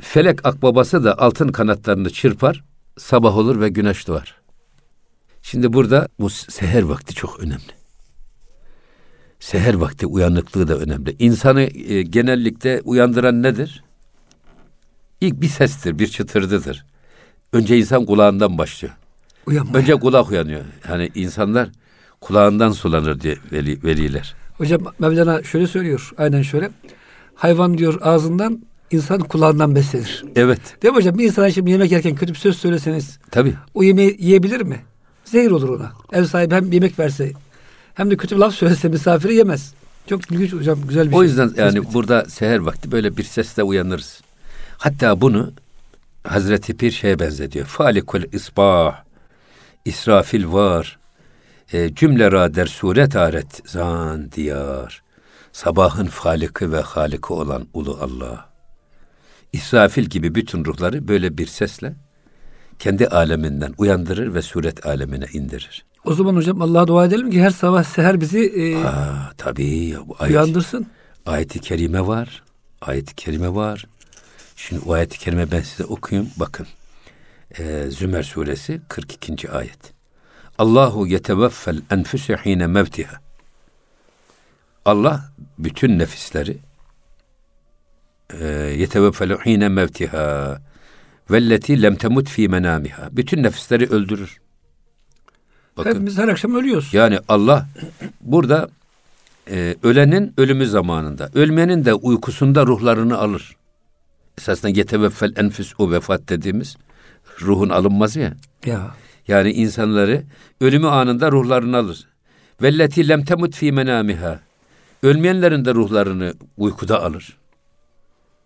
[0.00, 2.64] Felek akbabası da altın kanatlarını çırpar.
[2.98, 4.40] Sabah olur ve güneş doğar.
[5.42, 7.82] Şimdi burada bu seher vakti çok önemli
[9.42, 11.16] seher vakti uyanıklığı da önemli.
[11.18, 13.84] İnsanı e, genellikle uyandıran nedir?
[15.20, 16.86] İlk bir sestir, bir çıtırdıdır.
[17.52, 18.94] Önce insan kulağından başlıyor.
[19.46, 19.78] Uyanma.
[19.78, 20.64] Önce kulak uyanıyor.
[20.88, 21.68] Yani insanlar
[22.22, 24.34] kulağından sulanır diye veli, veliler.
[24.58, 26.10] Hocam Mevlana şöyle söylüyor.
[26.18, 26.70] Aynen şöyle.
[27.34, 30.24] hayvan diyor ağzından, insan kulağından beslenir.
[30.36, 30.60] Evet.
[30.82, 31.18] Değil mi hocam?
[31.18, 33.54] Bir insana şimdi yemek yerken kötü bir söz söyleseniz Tabii.
[33.74, 34.80] o yemeği yiyebilir mi?
[35.24, 35.92] Zehir olur ona.
[36.12, 37.32] Ev sahibi hem yemek verse
[37.94, 39.74] hem de kötü bir laf söylese misafiri yemez.
[40.06, 41.26] Çok ilginç hocam güzel bir O şey.
[41.28, 41.94] yüzden yani Tespit.
[41.94, 44.20] burada seher vakti böyle bir sesle uyanırız.
[44.78, 45.52] Hatta bunu
[46.24, 47.66] Hazreti Pir şeye benzetiyor.
[47.66, 49.02] Falikul isbah,
[49.84, 50.98] İsrafil var,
[51.72, 55.02] e, cümle ra der suret aret zan diyar.
[55.52, 58.48] Sabahın faliki ve haliki olan ulu Allah.
[59.52, 61.94] İsrafil gibi bütün ruhları böyle bir sesle
[62.78, 65.84] kendi aleminden uyandırır ve suret alemine indirir.
[66.04, 70.08] O zaman hocam Allah'a dua edelim ki her sabah seher bizi e, Aa, tabii ya
[70.08, 70.86] bu ayet, uyandırsın.
[71.26, 72.42] ayeti kerime var.
[72.80, 73.86] Ayeti kerime var.
[74.56, 76.30] Şimdi o ayeti kerime ben size okuyayım.
[76.36, 76.66] Bakın.
[77.58, 79.50] Ee, Zümer suresi 42.
[79.50, 79.78] ayet.
[80.62, 83.16] Allahu yeteveffel enfüse hine mevtiha.
[84.84, 86.58] Allah bütün nefisleri
[88.40, 88.46] e,
[88.78, 90.58] yeteveffelu hine mevtiha
[91.30, 93.08] velleti lem temut fi menamiha.
[93.12, 94.40] Bütün nefisleri öldürür.
[95.76, 95.90] Bakın.
[95.90, 96.94] Hepimiz her akşam ölüyoruz.
[96.94, 97.66] Yani Allah
[98.20, 98.68] burada
[99.50, 103.56] e, ölenin ölümü zamanında, ölmenin de uykusunda ruhlarını alır.
[104.38, 106.76] Esasında yeteveffel enfüs o vefat dediğimiz
[107.40, 108.34] ruhun alınmazı ya.
[108.66, 108.94] Ya.
[109.28, 110.22] Yani insanları
[110.60, 112.06] ölümü anında ruhlarını alır.
[112.62, 114.40] Velleti lem temut fi menamiha.
[115.02, 117.36] Ölmeyenlerin de ruhlarını uykuda alır.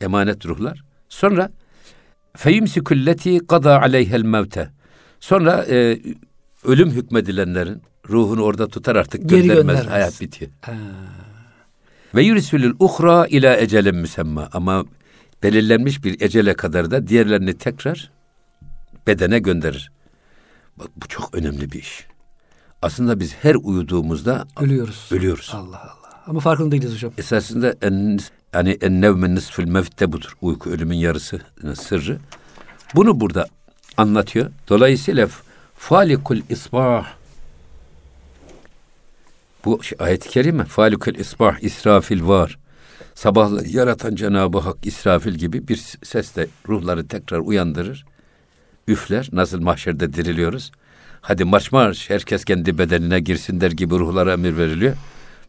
[0.01, 0.83] Emanet ruhlar.
[1.09, 1.51] Sonra
[2.37, 4.71] feyimsikulleti kada aleyhel mevte.
[5.21, 5.99] Sonra e,
[6.65, 9.65] ölüm hükmedilenlerin ruhunu orada tutar artık Geri göndermez.
[9.67, 9.93] göndermez.
[9.93, 10.51] Hayat bitiyor.
[10.61, 10.73] Ha.
[12.15, 14.49] Ve yurisulül uhra ila ecelin müsemma.
[14.53, 14.85] Ama
[15.43, 18.11] belirlenmiş bir ecele kadar da diğerlerini tekrar
[19.07, 19.91] bedene gönderir.
[20.79, 22.07] Bak bu çok önemli bir iş.
[22.83, 25.09] Aslında biz her uyuduğumuzda Ölüyoruz.
[25.11, 25.51] ölüyoruz.
[25.55, 26.23] Allah Allah.
[26.27, 27.13] Ama farkında değiliz hocam.
[27.19, 28.19] Esasında en,
[28.55, 30.37] yani en nevme nisfül mevt de budur.
[30.41, 32.19] Uyku ölümün yarısının sırrı.
[32.95, 33.47] Bunu burada
[33.97, 34.51] anlatıyor.
[34.69, 35.29] Dolayısıyla
[35.79, 37.07] falikul isbah
[39.65, 42.59] bu ayet-i kerime falikul isbah israfil var.
[43.15, 48.07] Sabahları yaratan Cenab-ı Hak İsrafil gibi bir sesle ruhları tekrar uyandırır.
[48.89, 49.29] Üfler.
[49.33, 50.73] Nasıl mahşerde diriliyoruz.
[51.21, 54.97] Hadi marş marş herkes kendi bedenine girsin der gibi ruhlara emir veriliyor.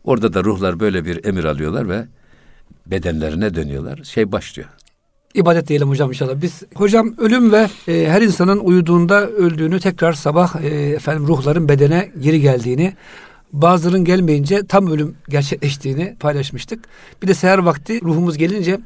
[0.03, 2.05] Orada da ruhlar böyle bir emir alıyorlar ve
[2.85, 4.03] bedenlerine dönüyorlar.
[4.03, 4.69] Şey başlıyor.
[5.33, 6.41] İbadet diyelim hocam inşallah.
[6.41, 12.11] Biz hocam ölüm ve e, her insanın uyuduğunda öldüğünü tekrar sabah e, efendim ruhların bedene
[12.19, 12.93] geri geldiğini
[13.53, 16.85] bazılarının gelmeyince tam ölüm gerçekleştiğini paylaşmıştık.
[17.23, 18.79] Bir de seher vakti ruhumuz gelince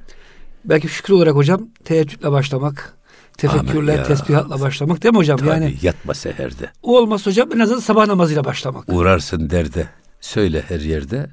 [0.66, 2.94] belki şükür olarak hocam teheccüdle başlamak,
[3.38, 4.04] tefekkürle, ya.
[4.04, 5.38] tesbihatla başlamak değil mi hocam?
[5.38, 6.70] Tabii Yani yatma seherde.
[6.84, 8.84] o olmaz hocam en azından sabah namazıyla başlamak.
[8.94, 9.88] Uğrarsın derde.
[10.22, 11.30] Söyle her yerde.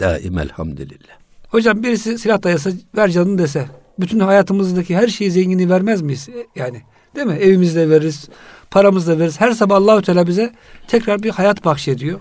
[0.00, 1.14] Daim elhamdülillah.
[1.48, 3.66] Hocam birisi silah dayasa ver canını dese
[4.00, 6.28] bütün hayatımızdaki her şeyi zenginliği vermez miyiz?
[6.28, 6.82] E, Yani
[7.14, 7.34] değil mi?
[7.34, 8.28] Evimizde veririz,
[8.70, 9.40] paramızla veririz.
[9.40, 10.52] Her sabah Allahü Teala bize
[10.88, 12.20] tekrar bir hayat bahşediyor.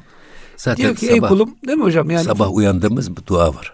[0.57, 2.09] Zaten Diyor ki ey sabah, kulum değil mi hocam?
[2.09, 3.73] Yani sabah uyandığımız dua var.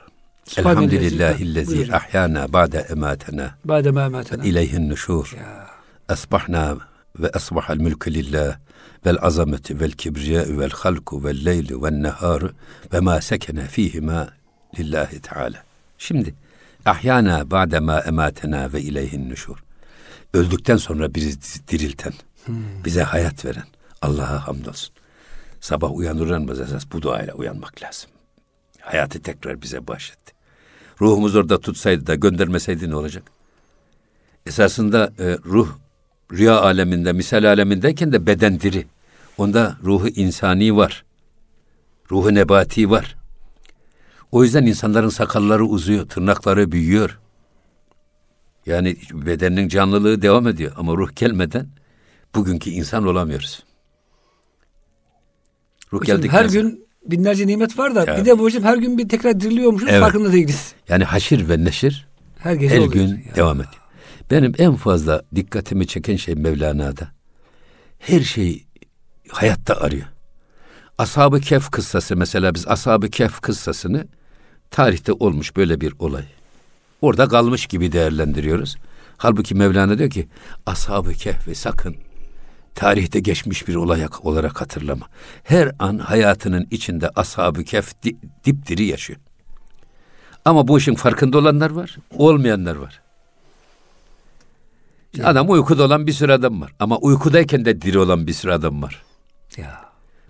[0.57, 4.43] Elhamdülillahillezî ahyana ba'de ematena Bade memetena.
[4.43, 5.33] ileyhin nuşur.
[5.37, 5.69] Ya.
[6.09, 6.77] Asbahna
[7.19, 8.57] ve asbahal mülkü lillah
[9.05, 12.51] vel azameti vel kibriya vel halku vel leyli vel neharu
[12.93, 14.29] ve ma sekene fihima
[14.79, 15.63] lillahi teala.
[15.97, 16.35] Şimdi
[16.85, 19.63] ahyana ba'de ma ematena ve ileyhin nuşur.
[20.33, 22.13] Öldükten sonra bizi dirilten,
[22.85, 23.67] bize hayat veren
[24.01, 24.93] Allah'a hamdolsun.
[25.61, 28.09] Sabah uyanır uyanmaz esas bu duayla uyanmak lazım.
[28.81, 30.32] Hayatı tekrar bize bahşetti.
[31.01, 33.23] Ruhumuz orada tutsaydı da göndermeseydi ne olacak?
[34.45, 35.69] Esasında e, ruh
[36.31, 38.85] rüya aleminde, misal alemindeyken de beden diri.
[39.37, 41.05] Onda ruhu insani var.
[42.11, 43.15] Ruhu nebati var.
[44.31, 47.19] O yüzden insanların sakalları uzuyor, tırnakları büyüyor.
[48.65, 51.67] Yani bedenin canlılığı devam ediyor ama ruh gelmeden
[52.35, 53.63] bugünkü insan olamıyoruz.
[55.93, 58.17] Ruh Hocam her gün binlerce nimet var da Ya.
[58.17, 60.01] bir de bu hocam her gün bir tekrar diriliyormuşuz Evet.
[60.01, 60.73] farkında değiliz.
[60.89, 62.07] yani haşir ve neşir
[62.39, 62.91] Her gece her oluyor.
[62.93, 63.35] gün Ya.
[63.35, 63.73] devam ediyor.
[64.31, 67.07] Benim en fazla dikkatimi çeken şey Mevlana'da.
[67.99, 68.65] Her şey
[69.29, 70.05] hayatta arıyor.
[70.97, 74.07] Ashab-ı Kehf kıssası mesela biz Ashab-ı Kehf kıssasını
[74.71, 76.23] tarihte olmuş böyle bir olay.
[77.01, 78.75] Orada kalmış gibi değerlendiriyoruz.
[79.17, 80.27] Halbuki Mevlana diyor ki
[80.65, 81.95] Ashab-ı Kehf'i sakın
[82.75, 85.05] tarihte geçmiş bir olay olarak hatırlama.
[85.43, 89.19] Her an hayatının içinde Ashab-ı Kehf di- dipdiri yaşıyor.
[90.45, 93.01] Ama bu işin farkında olanlar var, olmayanlar var.
[95.15, 96.73] Şimdi Adam uykuda olan bir sürü adam var.
[96.79, 99.03] Ama uykudayken de diri olan bir sürü adam var.
[99.57, 99.85] Ya.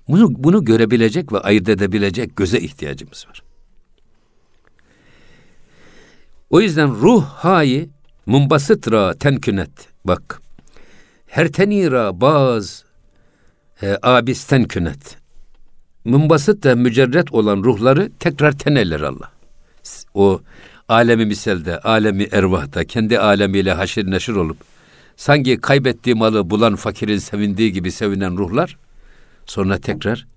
[0.08, 3.44] Bunu, bunu görebilecek ve ayırt edebilecek göze ihtiyacımız var.
[6.50, 7.90] O yüzden ruh hayi
[8.26, 9.72] mumbasıtra tenkünet.
[10.06, 10.42] Bak.
[11.34, 12.84] Her tenira baz
[13.82, 15.18] e, abisten künet.
[16.06, 19.32] Mumbasıt da mücerret olan ruhları tekrar teneller Allah.
[20.14, 20.42] O
[20.90, 24.58] alemi miselde, alemi ervahta, kendi alemiyle haşir neşir olup,
[25.18, 28.78] sanki kaybettiği malı bulan fakirin sevindiği gibi sevinen ruhlar,
[29.46, 30.28] sonra tekrar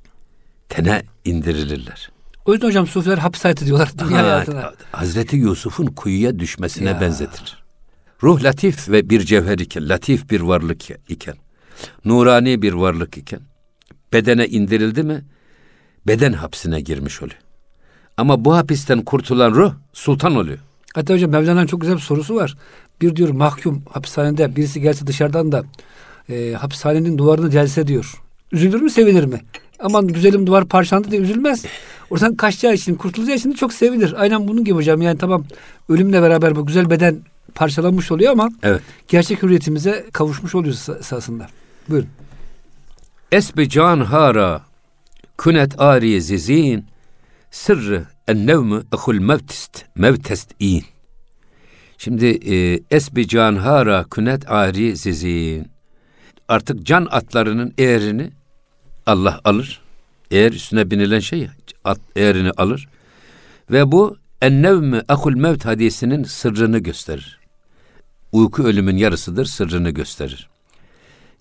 [0.69, 2.11] tene indirilirler.
[2.45, 4.73] O yüzden hocam sufiler hapis hayatı diyorlar dünya Ha, hayatına.
[4.93, 7.01] Hazreti Yusuf'un kuyuya düşmesine Ya.
[7.01, 7.66] benzetir.
[8.23, 11.35] Ruh latif ve bir cevher iken, latif bir varlık iken,
[12.05, 13.41] nurani bir varlık iken,
[14.13, 15.25] bedene indirildi mi,
[16.07, 17.39] beden hapsine girmiş oluyor.
[18.17, 20.59] Ama bu hapisten kurtulan ruh sultan oluyor.
[20.95, 22.57] Hatta hocam Mevlana'nın çok güzel bir sorusu var.
[23.01, 25.65] Bir diyor mahkum hapishanede birisi gelse dışarıdan da
[26.29, 28.23] e, hapishanenin duvarını celse diyor.
[28.53, 29.41] Üzülür mü sevinir mi?
[29.79, 31.65] Aman güzelim duvar parçalandı diye üzülmez.
[32.11, 34.15] Oradan kaçacağı için kurtulacağı için çok sevinir.
[34.17, 35.45] Aynen bunun gibi hocam yani tamam
[35.89, 37.21] ölümle beraber bu güzel beden
[37.57, 38.83] parçalanmış oluyor ama Evet.
[39.09, 41.47] gerçek hürriyetimize kavuşmuş oluyoruz es- esasında.
[41.89, 42.09] Buyurun.
[43.33, 44.63] Esbi can hara
[45.39, 46.87] künet ari zizin
[47.51, 50.85] sırrı en nevmü ehul mevtist mevtest in.
[51.99, 55.69] Şimdi e, esbi can hara künet ari zizin.
[56.49, 58.31] Artık can atlarının eğerini
[59.07, 59.81] Allah alır.
[60.31, 61.49] Eğer üstüne binilen şey
[61.85, 62.89] at eğerini alır.
[63.71, 67.39] Ve bu en nevmü ehul mevt hadisinin sırrını gösterir.
[68.33, 70.49] Uyku ölümün yarısıdır sırrını gösterir.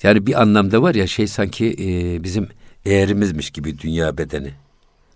[0.04, 2.48] Yani bir anlamda var ya şey sanki e, bizim
[2.86, 4.52] eğerimizmiş gibi dünya bedeni.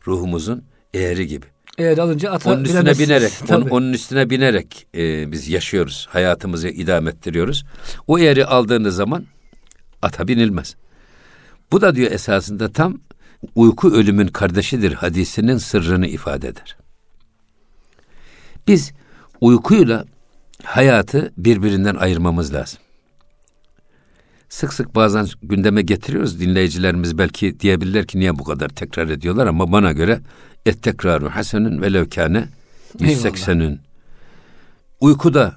[0.07, 1.45] Ruhumuzun eğeri gibi.
[1.77, 3.09] Eğer alınca ata Onun üstüne bilemezsiniz.
[3.09, 3.69] binerek, Tabii.
[3.69, 6.07] onun üstüne binerek e, biz yaşıyoruz.
[6.11, 7.65] Hayatımızı idame ettiriyoruz.
[8.07, 9.25] O eğeri aldığınız zaman
[10.01, 10.75] ata binilmez.
[11.71, 12.99] Bu da diyor esasında tam
[13.55, 16.77] uyku ölümün kardeşidir hadisinin sırrını ifade eder.
[18.67, 18.91] Biz
[19.41, 20.05] uykuyla
[20.63, 22.79] hayatı birbirinden ayırmamız lazım.
[24.49, 29.71] Sık sık bazen gündeme getiriyoruz dinleyicilerimiz belki diyebilirler ki niye bu kadar tekrar ediyorlar ama
[29.71, 30.19] bana göre
[30.65, 32.45] et tekraru hasenün ve levkâne
[32.99, 33.79] 180'ün.
[34.99, 35.55] Uykuda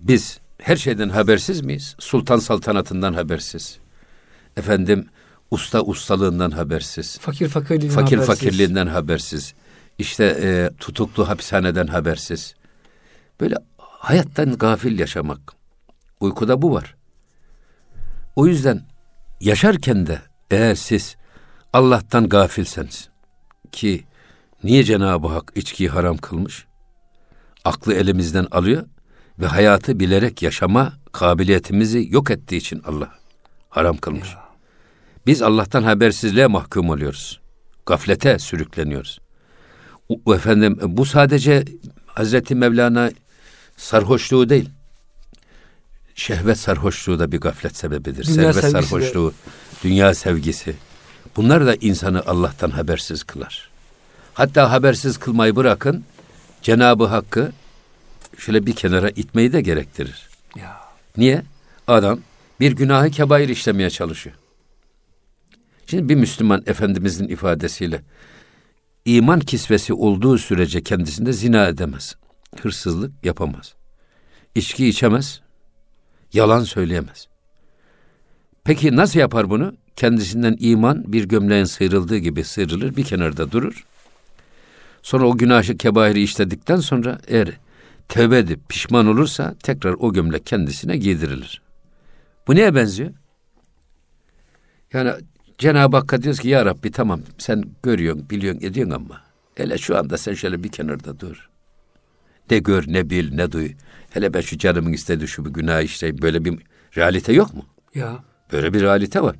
[0.00, 1.96] biz her şeyden habersiz miyiz?
[1.98, 3.78] Sultan saltanatından habersiz.
[4.56, 5.06] Efendim
[5.50, 7.18] usta ustalığından habersiz.
[7.18, 8.26] Fakir fakirliğinden Fakir habersiz.
[8.38, 9.54] fakirliğinden habersiz.
[9.98, 12.54] İşte e, tutuklu hapishaneden habersiz.
[13.40, 13.56] Böyle
[14.06, 15.52] hayattan gafil yaşamak.
[16.20, 16.96] Uykuda bu var.
[18.36, 18.82] O yüzden
[19.40, 21.16] yaşarken de eğer siz
[21.72, 23.08] Allah'tan gafilseniz
[23.72, 24.04] ki
[24.64, 26.66] niye Cenab-ı Hak içkiyi haram kılmış?
[27.64, 28.86] Aklı elimizden alıyor
[29.38, 33.10] ve hayatı bilerek yaşama kabiliyetimizi yok ettiği için Allah
[33.68, 34.28] haram kılmış.
[35.26, 37.40] Biz Allah'tan habersizliğe mahkum oluyoruz.
[37.86, 39.18] Gaflete sürükleniyoruz.
[40.08, 41.64] O, efendim bu sadece
[42.06, 43.10] Hazreti Mevlana
[43.76, 44.70] sarhoşluğu değil.
[46.14, 48.26] Şehvet sarhoşluğu da bir gaflet sebebidir.
[48.26, 48.82] Dünya Servet sevgisi de.
[48.82, 49.34] sarhoşluğu,
[49.84, 50.74] dünya sevgisi.
[51.36, 53.70] Bunlar da insanı Allah'tan habersiz kılar.
[54.34, 56.04] Hatta habersiz kılmayı bırakın,
[56.62, 57.52] Cenab-ı Hakk'ı
[58.38, 60.28] şöyle bir kenara itmeyi de gerektirir.
[60.56, 60.80] Ya.
[61.16, 61.42] Niye?
[61.86, 62.20] Adam
[62.60, 64.36] bir günahı kebair işlemeye çalışıyor.
[65.86, 68.02] Şimdi bir Müslüman Efendimizin ifadesiyle
[69.04, 72.16] iman kisvesi olduğu sürece kendisinde zina edemez.
[72.62, 73.74] Hırsızlık yapamaz.
[74.54, 75.40] İçki içemez.
[76.32, 77.28] Yalan söyleyemez.
[78.64, 79.74] Peki nasıl yapar bunu?
[79.96, 83.86] Kendisinden iman bir gömleğin sıyrıldığı gibi sıyrılır, bir kenarda durur.
[85.02, 87.48] Sonra o günahı kebairi işledikten sonra eğer
[88.08, 91.62] tövbe edip pişman olursa tekrar o gömlek kendisine giydirilir.
[92.46, 93.10] Bu neye benziyor?
[94.92, 95.12] Yani
[95.58, 99.20] Cenab-ı Hakk'a diyoruz ki ya Rabbi tamam sen görüyorsun, biliyorsun, ediyorsun ama
[99.54, 101.50] hele şu anda sen şöyle bir kenarda dur.
[102.50, 103.72] Ne gör, ne bil, ne duy.
[104.10, 106.22] Hele ben şu canımın istediği şu bir günah işleyeyim.
[106.22, 106.58] Böyle bir
[106.96, 107.64] realite yok mu?
[107.94, 108.24] Ya.
[108.52, 109.36] Böyle bir realite var.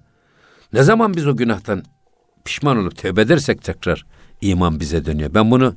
[0.72, 1.82] Ne zaman biz o günahtan
[2.44, 4.06] pişman olup tövbe edersek tekrar
[4.40, 5.34] iman bize dönüyor.
[5.34, 5.74] Ben bunu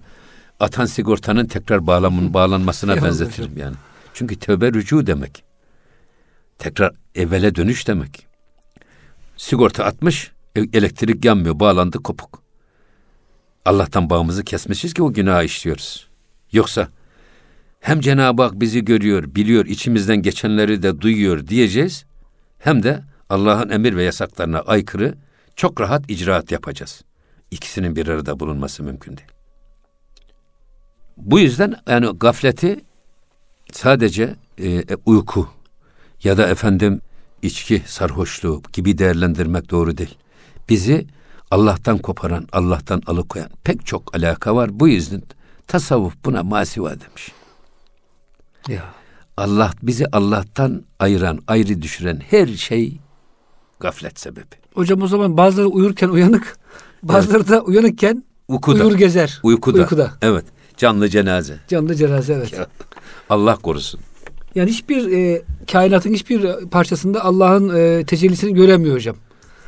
[0.59, 3.75] atan sigortanın tekrar bağlamın, bağlanmasına benzetirim yani.
[4.13, 5.43] Çünkü tövbe rücu demek.
[6.59, 8.27] Tekrar evvele dönüş demek.
[9.37, 12.43] Sigorta atmış, e- elektrik yanmıyor, bağlandı kopuk.
[13.65, 16.07] Allah'tan bağımızı kesmişiz ki o günahı işliyoruz.
[16.51, 16.87] Yoksa
[17.79, 22.05] hem Cenab-ı Hak bizi görüyor, biliyor, içimizden geçenleri de duyuyor diyeceğiz.
[22.59, 25.15] Hem de Allah'ın emir ve yasaklarına aykırı
[25.55, 27.01] çok rahat icraat yapacağız.
[27.51, 29.29] İkisinin bir arada bulunması mümkün değil.
[31.17, 32.79] Bu yüzden yani gafleti
[33.71, 35.47] sadece e, uyku
[36.23, 37.01] ya da efendim
[37.41, 40.17] içki, sarhoşluğu gibi değerlendirmek doğru değil.
[40.69, 41.07] Bizi
[41.51, 44.79] Allah'tan koparan, Allah'tan alıkoyan pek çok alaka var.
[44.79, 45.21] Bu yüzden
[45.67, 47.31] tasavvuf buna masiva demiş.
[48.67, 48.83] Ya.
[49.37, 52.97] Allah bizi Allah'tan ayıran, ayrı düşüren her şey
[53.79, 54.45] gaflet sebebi.
[54.73, 56.57] Hocam o zaman bazıları uyurken uyanık,
[57.03, 58.85] bazıları da uyanıkken Uykuda.
[58.85, 59.39] uyur gezer.
[59.43, 59.79] Uykuda.
[59.79, 60.11] Uykuda.
[60.21, 60.45] Evet.
[60.77, 61.59] Canlı cenaze.
[61.67, 62.53] Canlı cenaze evet.
[62.53, 62.67] Ya.
[63.29, 63.99] Allah korusun.
[64.55, 65.41] Yani hiçbir e,
[65.71, 69.15] kainatın hiçbir parçasında Allah'ın e, tecellisini göremiyor hocam.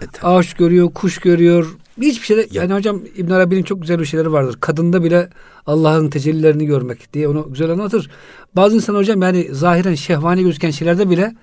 [0.02, 0.34] E, tabii.
[0.34, 1.78] Ağaç görüyor, kuş görüyor.
[2.02, 2.62] Hiçbir şeyde Ya.
[2.62, 4.58] yani hocam İbn Arabi'nin çok güzel bir şeyleri vardır.
[4.62, 5.30] Kadında bile
[5.66, 8.10] Allah'ın tecellilerini görmek diye onu güzel anlatır.
[8.56, 11.36] Bazı insan hocam yani zahiren şehvani gözüken şeylerde bile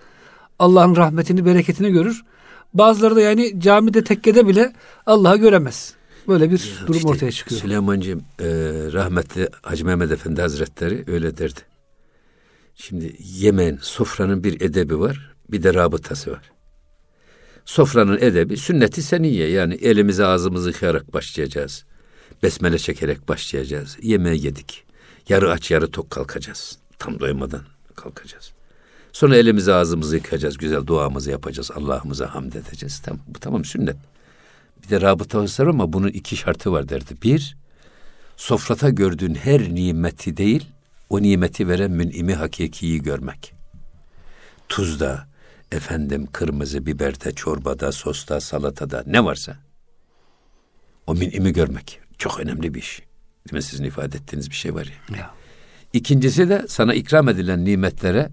[0.59, 2.23] Allah'ın rahmetini, bereketini görür.
[2.75, 4.73] Bazıları da yani camide tekkede bile
[5.07, 5.95] Allah'ı göremez.
[6.29, 7.61] Böyle bir durum İşte ortaya çıkıyor.
[7.61, 8.45] Süleymancığım e,
[8.93, 11.61] rahmetli Hacı Mehmet Efendi Hazretleri öyle derdi.
[12.75, 16.43] Şimdi yemeğin, sofranın bir edebi var, bir de rabıtası var.
[17.69, 21.85] Sofranın edebi sünnet-i seniye yani elimizi ağzımızı yıkayarak başlayacağız.
[22.43, 23.99] Besmele çekerek başlayacağız.
[24.03, 24.85] Yemeği yedik.
[25.29, 26.79] Yarı aç yarı tok kalkacağız.
[26.99, 27.63] Tam doymadan
[27.97, 28.53] kalkacağız.
[29.13, 30.59] Sonra elimizi ağzımızı yıkayacağız.
[30.59, 31.71] Güzel duamızı yapacağız.
[31.71, 33.03] Allah'ımıza hamd edeceğiz.
[33.05, 33.97] Tamam, bu tamam sünnet.
[34.85, 37.23] Bir de rabıtası var ama bunun iki şartı var derdi.
[37.23, 37.57] Bir,
[38.37, 40.67] sofrata gördüğün her nimeti değil,
[41.11, 43.53] o nimeti veren mün'imi hakikiyi görmek.
[44.69, 45.29] Tuzda,
[45.73, 49.57] efendim kırmızı biberde, çorbada, sosta, salatada ne varsa
[51.07, 52.01] o mün'imi görmek.
[52.19, 53.03] Çok önemli bir iş.
[53.49, 53.63] Değil mi?
[53.63, 55.19] Sizin ifade ettiğiniz bir şey var ya.
[55.19, 55.31] Ya.
[55.93, 58.31] İkincisi de sana ikram edilen nimetlere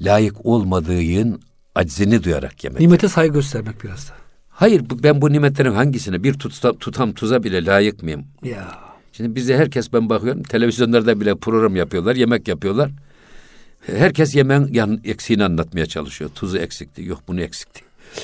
[0.00, 1.42] layık olmadığın
[1.74, 2.80] aczini duyarak yemek.
[2.80, 4.12] Nimete saygı göstermek biraz da.
[4.48, 8.24] Hayır ben bu nimetlerin hangisine bir tutam, tutam tuza bile layık mıyım?
[8.42, 8.78] Ya.
[9.12, 12.90] Şimdi bizde herkes ben bakıyorum televizyonlarda bile program yapıyorlar, yemek yapıyorlar.
[13.80, 16.30] Herkes yemeğin yan, eksiğini anlatmaya çalışıyor.
[16.34, 17.80] Tuzu eksikti, yok bunu eksikti.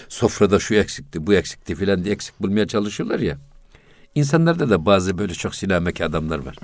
[0.08, 3.38] Sofrada şu eksikti, bu eksikti filan diye eksik bulmaya çalışıyorlar ya.
[4.14, 6.56] İnsanlarda da bazı böyle çok sinameki adamlar var.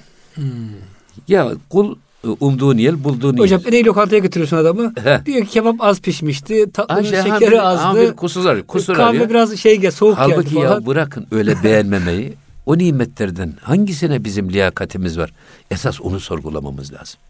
[1.28, 3.38] Ya kul e, umduğun yer bulduğun yer.
[3.38, 4.92] Hocam en iyi lokantaya götürüyorsun adamı.
[5.04, 5.22] He.
[5.26, 6.72] Diyor ki kebap az pişmişti.
[6.72, 8.00] Tatlının ha, şekeri bir- azdı.
[8.02, 9.30] bir kusur arıyor, kusur Kahve arıyor.
[9.30, 10.86] biraz şey gel soğuk Halbuki geldi ya falan.
[10.86, 12.34] bırakın öyle beğenmemeyi.
[12.66, 15.32] O nimetlerden hangisine bizim liyakatimiz var?
[15.70, 17.20] Esas onu sorgulamamız lazım.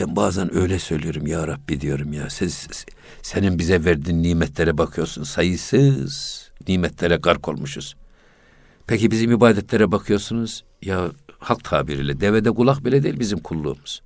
[0.00, 2.30] Ben bazen öyle söylüyorum ya Rabbi diyorum ya.
[2.30, 2.68] Siz,
[3.22, 5.22] senin bize verdiğin nimetlere bakıyorsun.
[5.22, 7.96] Sayısız nimetlere gark olmuşuz.
[8.86, 10.64] Peki bizim ibadetlere bakıyorsunuz.
[10.82, 14.02] Ya halk tabiriyle devede kulak bile değil bizim kulluğumuz.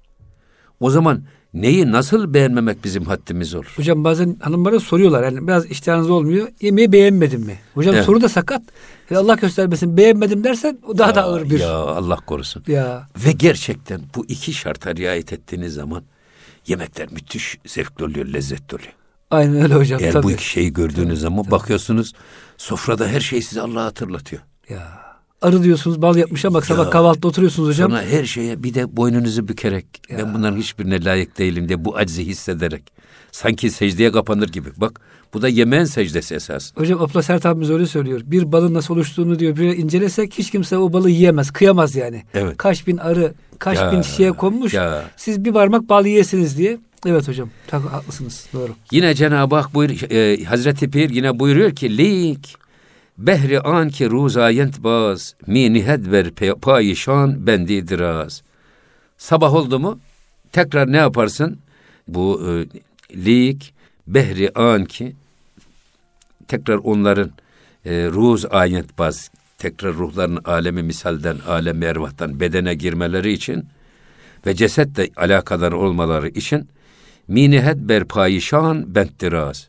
[0.81, 1.25] O zaman
[1.55, 3.73] neyi nasıl beğenmemek bizim haddimiz olur?
[3.77, 5.23] Hocam bazen hanımlara soruyorlar.
[5.25, 6.49] Yani biraz iştahınız olmuyor.
[6.61, 7.59] Yemeği beğenmedim mi?
[7.75, 8.05] Hocam Evet.
[8.05, 8.63] soru da sakat.
[9.11, 11.61] Yani Allah göstermesin beğenmedim dersen o daha da ağır bir.
[11.61, 11.75] Ya Ya.
[11.77, 12.65] Allah korusun.
[13.27, 16.03] Ve gerçekten bu iki şarta riayet ettiğiniz zaman
[16.67, 18.93] yemekler müthiş zevkli oluyor, lezzetli oluyor.
[19.31, 20.01] Aynen öyle hocam.
[20.03, 20.23] Eğer tabii.
[20.23, 22.13] bu iki şeyi gördüğünüz zaman bakıyorsunuz
[22.57, 24.43] sofrada her şey size Allah'ı hatırlatıyor.
[24.69, 25.00] Ya.
[25.43, 26.91] Arı diyorsunuz bal yapmış bak sabah Ya.
[26.91, 27.91] kahvaltıda oturuyorsunuz hocam.
[27.91, 32.27] Sonra her şeye bir de boynunuzu bükerek ben bunların hiçbirine layık değilim diye bu aczi
[32.27, 32.83] hissederek
[33.33, 34.69] sanki secdeye kapanır gibi.
[34.77, 35.01] Bak
[35.35, 36.73] bu da yemeğin secdesi esas.
[36.77, 38.21] Hocam Abla Sert abimiz öyle söylüyor.
[38.25, 42.23] Bir balın nasıl oluştuğunu diyor bir incelesek hiç kimse o balı yiyemez, kıyamaz yani.
[42.35, 42.57] Evet.
[42.57, 44.75] Kaç bin arı, kaç Ya, bin şişeye konmuş.
[44.75, 45.05] ya.
[45.17, 46.79] Siz bir parmak bal yiyesiniz diye.
[47.07, 47.51] Evet hocam.
[47.67, 48.47] Tak, haklısınız.
[48.53, 48.71] Doğru.
[48.93, 52.57] Yine Cenab-ı Hak buyur, e, Hazreti Pir yine buyuruyor ki lik
[53.65, 58.43] an ki ruzayent baz mi nihed ver pe- payişan bendi diraz.
[59.19, 60.01] Sabah oldu mu
[60.53, 61.59] tekrar ne yaparsın?
[62.09, 62.51] Bu e,
[63.25, 63.75] lik
[64.07, 65.17] behri an ki
[66.49, 67.31] tekrar onların
[67.85, 73.67] e, ruz ayet baz tekrar ruhların alemi misalden alemi ervahtan bedene girmeleri için
[74.47, 76.69] ve cesetle alakadar olmaları için
[77.29, 79.69] minihet ber payişan benttiraz.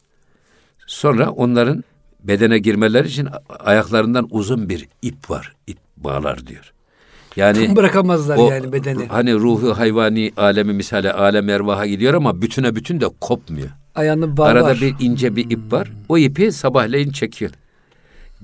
[0.88, 1.84] Sonra onların
[2.24, 3.28] bedene girmeleri için
[3.60, 5.56] ayaklarından uzun bir ip var.
[5.68, 6.74] İp bağlar diyor.
[7.36, 9.06] Yani Bırakamazlar o, yani bedeni.
[9.06, 13.70] Hani ruhu hayvani alemi misale alem ervaha gidiyor ama bütüne bütün de kopmuyor.
[13.96, 14.78] Ayağında bağ Arada var.
[14.82, 15.92] bir ince bir ip var.
[16.10, 17.52] O ipi sabahleyin çekiyor.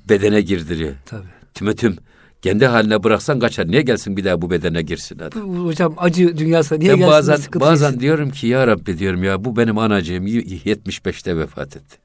[0.09, 0.93] Bedene girdiriyor.
[1.05, 1.27] Tabii.
[1.53, 1.95] Tümetüm
[2.41, 3.67] kendi haline bıraksan kaçar.
[3.67, 5.35] Niye gelsin bir daha bu bedene girsin hadi.
[5.35, 9.45] Bu, hocam acı dünyası niye Ben gelsin bazen bazen diyorum ki ya Rabbi diyorum ya
[9.45, 11.97] bu benim anacığım y- 75'te vefat etti.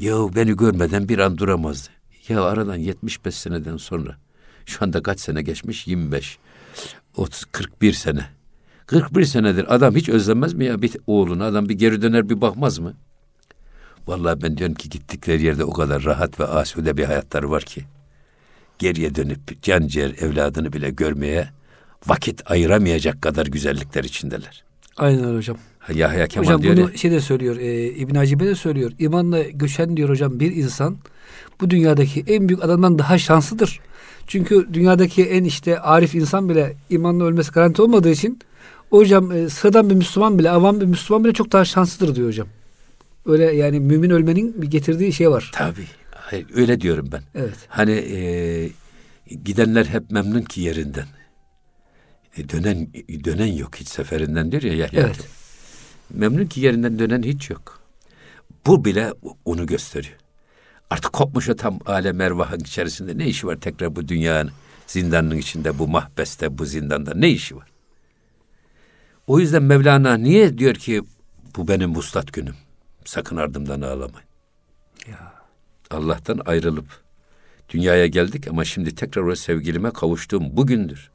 [0.00, 1.88] Ya beni görmeden bir an duramazdı.
[2.28, 4.16] Ya aradan 75 seneden sonra
[4.66, 5.86] şu anda kaç sene geçmiş?
[5.86, 6.38] 25.
[7.16, 8.26] 30 41 sene.
[8.86, 12.78] 41 senedir adam hiç özlemez mi ya bir oğluna adam bir geri döner bir bakmaz
[12.78, 12.94] mı?
[14.06, 17.84] Vallahi ben diyorum ki gittikleri yerde o kadar rahat ve asude bir hayatları var ki
[18.78, 21.48] geriye dönüp can ciğer evladını bile görmeye
[22.06, 24.64] vakit ayıramayacak kadar güzellikler içindeler.
[24.96, 25.56] Aynen hocam.
[25.94, 27.56] Yahya Kemal hocam diyor bunu ya, şey de söylüyor.
[27.56, 28.92] E, İbn Hacibe de söylüyor.
[28.98, 30.96] İmanla göçen diyor hocam bir insan
[31.60, 33.80] bu dünyadaki en büyük adamdan daha şanslıdır.
[34.26, 38.40] Çünkü dünyadaki en işte arif insan bile imanla ölmesi garanti olmadığı için
[38.90, 42.48] Hocam e, sıradan bir Müslüman bile, avam bir Müslüman bile çok daha şanslıdır diyor hocam.
[43.26, 45.50] Öyle yani mümin ölmenin bir getirdiği şey var.
[45.54, 45.86] Tabii.
[46.10, 47.22] Hayır, öyle diyorum ben.
[47.34, 47.56] Evet.
[47.68, 48.70] Hani e,
[49.44, 51.06] gidenler hep memnun ki yerinden.
[52.36, 52.88] E, dönen
[53.24, 55.00] dönen yok hiç seferinden diyor ya Yahya.
[55.00, 55.28] Evet.
[56.14, 57.80] Memnun ki yerinden dönen hiç yok.
[58.66, 59.12] Bu bile
[59.44, 60.16] onu gösteriyor.
[60.90, 64.50] Artık kopmuş o tam alem ervahın içerisinde ne işi var tekrar bu dünyanın
[64.86, 67.68] zindanının içinde bu mahbeste bu zindanda ne işi var?
[69.26, 71.02] O yüzden Mevlana niye diyor ki
[71.56, 72.54] bu benim vuslat günüm.
[73.04, 74.28] Sakın ardımdan ağlamayın.
[75.08, 75.34] Ya.
[75.90, 77.02] Allah'tan ayrılıp
[77.68, 81.10] dünyaya geldik ama şimdi tekrar o sevgilime kavuştuğum bugündür.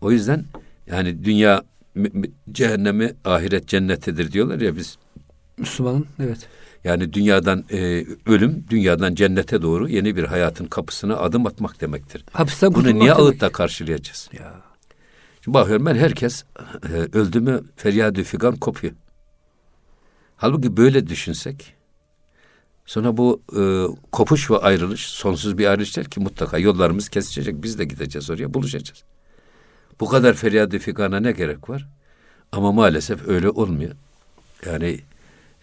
[0.00, 0.44] O yüzden
[0.86, 1.62] yani dünya
[2.52, 4.98] cehennemi ahiret cennetidir diyorlar ya biz.
[5.58, 6.48] Müslümanın evet.
[6.84, 12.24] Yani dünyadan e, ölüm, dünyadan cennete doğru yeni bir hayatın kapısına adım atmak demektir.
[12.32, 14.28] Hapisten Bunu niye ağıtla karşılayacağız?
[14.32, 14.54] Ya.
[15.44, 16.44] Şimdi bakıyorum ben herkes
[16.88, 18.94] e, öldü mü feryadü figan kopuyor.
[20.36, 21.74] Halbuki böyle düşünsek
[22.86, 23.62] sonra bu e,
[24.12, 27.62] kopuş ve ayrılış sonsuz bir ayrılış değil ki mutlaka yollarımız kesişecek.
[27.62, 29.04] Biz de gideceğiz oraya buluşacağız.
[30.00, 31.88] Bu kadar feryadü figana ne gerek var?
[32.52, 33.92] Ama maalesef öyle olmuyor.
[34.66, 35.00] Yani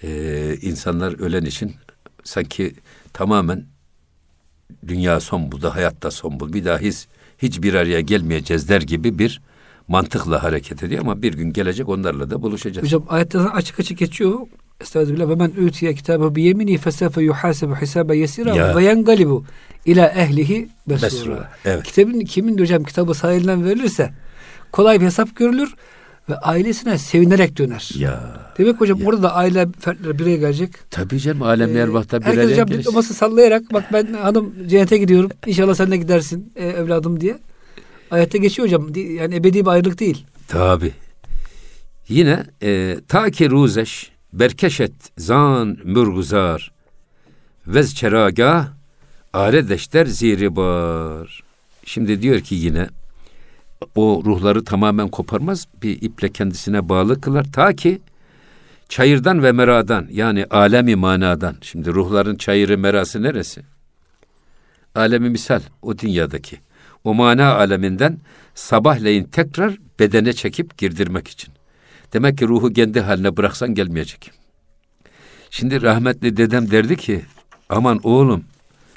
[0.04, 1.76] e, insanlar ölen için
[2.24, 2.76] sanki
[3.14, 3.66] tamamen
[4.88, 6.54] dünya son buldu, hayatta son buldu.
[6.54, 7.08] Bir daha hiç,
[7.38, 9.42] hiç bir araya gelmeyeceğiz der gibi bir
[9.88, 12.86] mantıkla hareket ediyor ama bir gün gelecek onlarla da buluşacağız.
[12.86, 14.40] Hocam ayette açık açık geçiyor.
[14.82, 18.76] Estağfirullah ve men utiye kitabı bi yemini fesefe yuhasebu hisabe yesira Ya.
[18.76, 19.46] ve yengalibu
[19.86, 21.52] ila ehlihi besura.
[21.66, 21.84] Evet.
[21.84, 24.12] Kitabın kimin de hocam kitabı sahibinden verilirse
[24.72, 25.74] kolay bir hesap görülür
[26.30, 27.90] ve ailesine sevinerek döner.
[27.98, 28.20] Ya
[28.58, 30.70] Demek hocam orada da aile fertleri bir araya gelecek.
[30.92, 34.98] tabii canım alemde Ee, erbahta bir Herkes araya hocam diploması sallayarak bak ben hanım cennete
[34.98, 35.32] gidiyorum.
[35.46, 37.38] İnşallah sen de gidersin e, evladım diye.
[38.12, 38.88] Ayette geçiyor hocam.
[38.96, 40.26] Yani ebedi bir ayrılık değil.
[40.48, 40.92] Tabi.
[42.10, 46.72] Yine e, ta ki ruzeş berkeşet zan mürguzar
[47.68, 48.68] vez çeragah
[49.34, 51.44] aredeşter ziribar.
[51.86, 52.88] Şimdi diyor ki yine
[53.96, 58.02] o ruhları tamamen koparmaz bir iple kendisine bağlı kılar ta ki
[58.90, 63.62] çayırdan ve meradan yani alemi manadan şimdi ruhların çayırı merası neresi?
[64.96, 66.60] Alemi misal o dünyadaki
[67.04, 68.18] o mana aleminden
[68.56, 71.59] sabahleyin tekrar bedene çekip girdirmek için.
[72.14, 74.32] Demek ki ruhu kendi haline bıraksan gelmeyecek.
[75.50, 77.26] Şimdi rahmetli dedem derdi ki
[77.70, 78.44] aman oğlum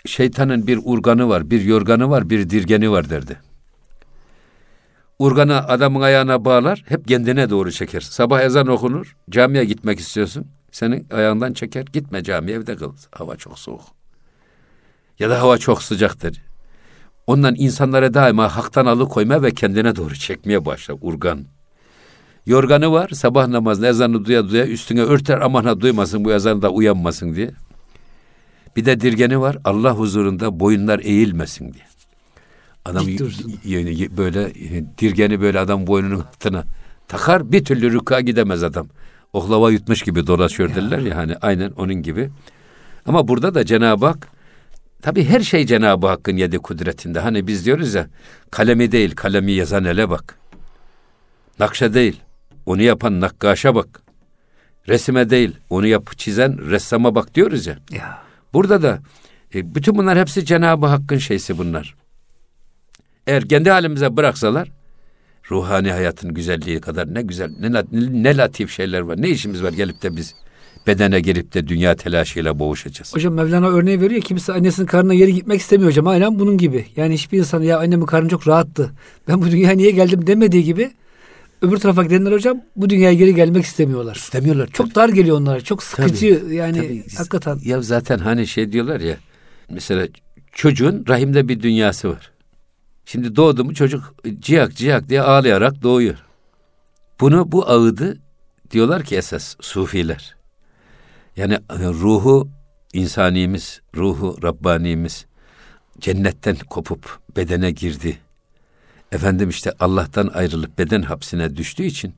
[0.07, 3.41] şeytanın bir urganı var, bir yorganı var, bir dirgeni var derdi.
[5.19, 8.01] Urganı adamın ayağına bağlar, hep kendine doğru çeker.
[8.01, 10.47] Sabah ezan okunur, camiye gitmek istiyorsun.
[10.73, 12.93] Senin ayağından çeker, gitme camiye evde kal.
[13.11, 13.81] Hava çok soğuk.
[15.19, 16.43] Ya da hava çok sıcaktır.
[17.27, 21.45] Ondan insanlara daima haktan alıkoyma ve kendine doğru çekmeye başlar urgan.
[22.47, 26.71] Yorganı var sabah namazında ezanı duya duya üstüne örter aman ha duymasın bu ezanı da
[26.71, 27.51] uyanmasın diye.
[28.77, 31.85] Bir de dirgeni var Allah huzurunda boyunlar eğilmesin diye.
[32.85, 33.53] Adam Dik dursun.
[33.65, 36.65] y- y- böyle e, dirgeni böyle adam boynunun altına
[37.09, 38.89] takar bir türlü rüka gidemez adam.
[39.33, 42.31] Oklava yutmuş gibi dolaşıyor derler ya hani aynen onun gibi.
[43.07, 44.29] Ama burada da Cenab-ı Hak
[45.03, 47.21] Tabii her şey Cenab-ı Hakk'ın yedi kudretinde.
[47.21, 48.07] Hani biz diyoruz ya
[48.51, 50.39] kalemi değil kalemi yazan ele bak.
[51.59, 52.21] Nakşa değil
[52.67, 54.03] onu yapan nakkaşa bak.
[54.89, 57.79] Resime değil onu yap çizen ressama bak diyoruz ya.
[57.93, 58.19] Ya.
[58.53, 58.99] Burada da
[59.55, 61.95] e, bütün bunlar hepsi Cenab-ı Hakk'ın şeysi bunlar.
[63.27, 64.69] Eğer kendi halimize bıraksalar
[65.51, 69.23] ruhani hayatın güzelliği kadar ne güzel ne, la- ne latif şeyler var.
[69.23, 70.35] Ne işimiz var gelip de biz
[70.87, 73.15] bedene girip de dünya telaşıyla boğuşacağız.
[73.15, 74.21] Hocam Mevlana örneği veriyor.
[74.23, 76.07] Kimse annesinin karnına yeri gitmek istemiyor hocam.
[76.07, 76.87] Aynen bunun gibi.
[76.97, 78.93] Yani hiçbir insan ya annemin karnı çok rahattı.
[79.29, 80.91] Ben bu dünyaya niye geldim demediği gibi
[81.63, 84.17] öbür tarafa gidenler hocam bu dünyaya geri gelmek istemiyorlar.
[84.17, 84.67] İstemiyorlar.
[84.67, 85.61] Çok dar geliyor onlara.
[85.61, 87.05] Çok sıkıcı yani Tabii.
[87.17, 87.59] hakikaten.
[87.65, 89.17] Ya zaten hani şey diyorlar ya
[89.71, 90.09] mesela
[90.53, 92.33] çocuğun rahimde bir dünyası var.
[93.05, 96.25] Şimdi doğdu mu çocuk ciyak ciyak diye ağlayarak doğuyor.
[97.21, 98.19] Bunu bu ağıdı
[98.71, 100.37] diyorlar ki esas sufiler.
[101.37, 102.49] Yani e, ruhu
[102.93, 105.27] insanimiz, ruhu Rabbanimiz
[106.01, 108.19] cennetten kopup bedene girdi.
[109.13, 112.15] Efendim işte Allah'tan ayrılıp beden hapsine düştüğü için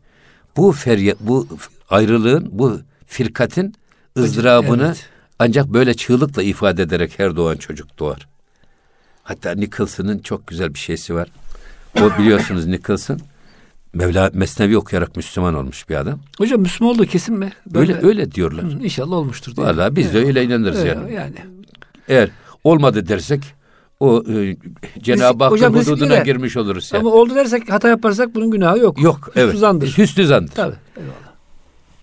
[0.57, 1.49] bu ferya, bu
[1.90, 3.74] ayrılığın, bu firkatin
[4.18, 5.09] ızdırabını evet.
[5.38, 8.28] ancak böyle çığlıkla ifade ederek her doğan çocuk doğar.
[9.22, 11.28] Hatta Nicholson'ın çok güzel bir şeysi var.
[12.01, 13.18] O biliyorsunuz Nicholson
[13.95, 16.20] Mevla Mesnevi okuyarak Müslüman olmuş bir adam.
[16.38, 17.53] Hocam Müslüman olduğu kesin mi?
[17.74, 18.64] Öyle öyle diyorlar.
[18.64, 19.57] Hı, İnşallah olmuştur.
[19.57, 19.66] diye.
[19.66, 21.14] Vallahi biz de öyle inanırız Evet, yani.
[21.14, 21.34] yani.
[22.09, 22.30] Eğer
[22.64, 23.55] olmadı dersek
[24.05, 24.57] o e,
[25.02, 27.00] Cenab-ı Hakk'ın riskli hududuna girmiş oluruz yani.
[27.00, 29.00] Ama oldu dersek hata yaparsak bunun günahı yok.
[29.02, 29.48] Yok evet.
[29.48, 29.98] Hüsnüzandır.
[29.98, 30.52] Hüsnü zandır.
[30.52, 30.76] Tabii.
[30.96, 31.14] Eyvallah.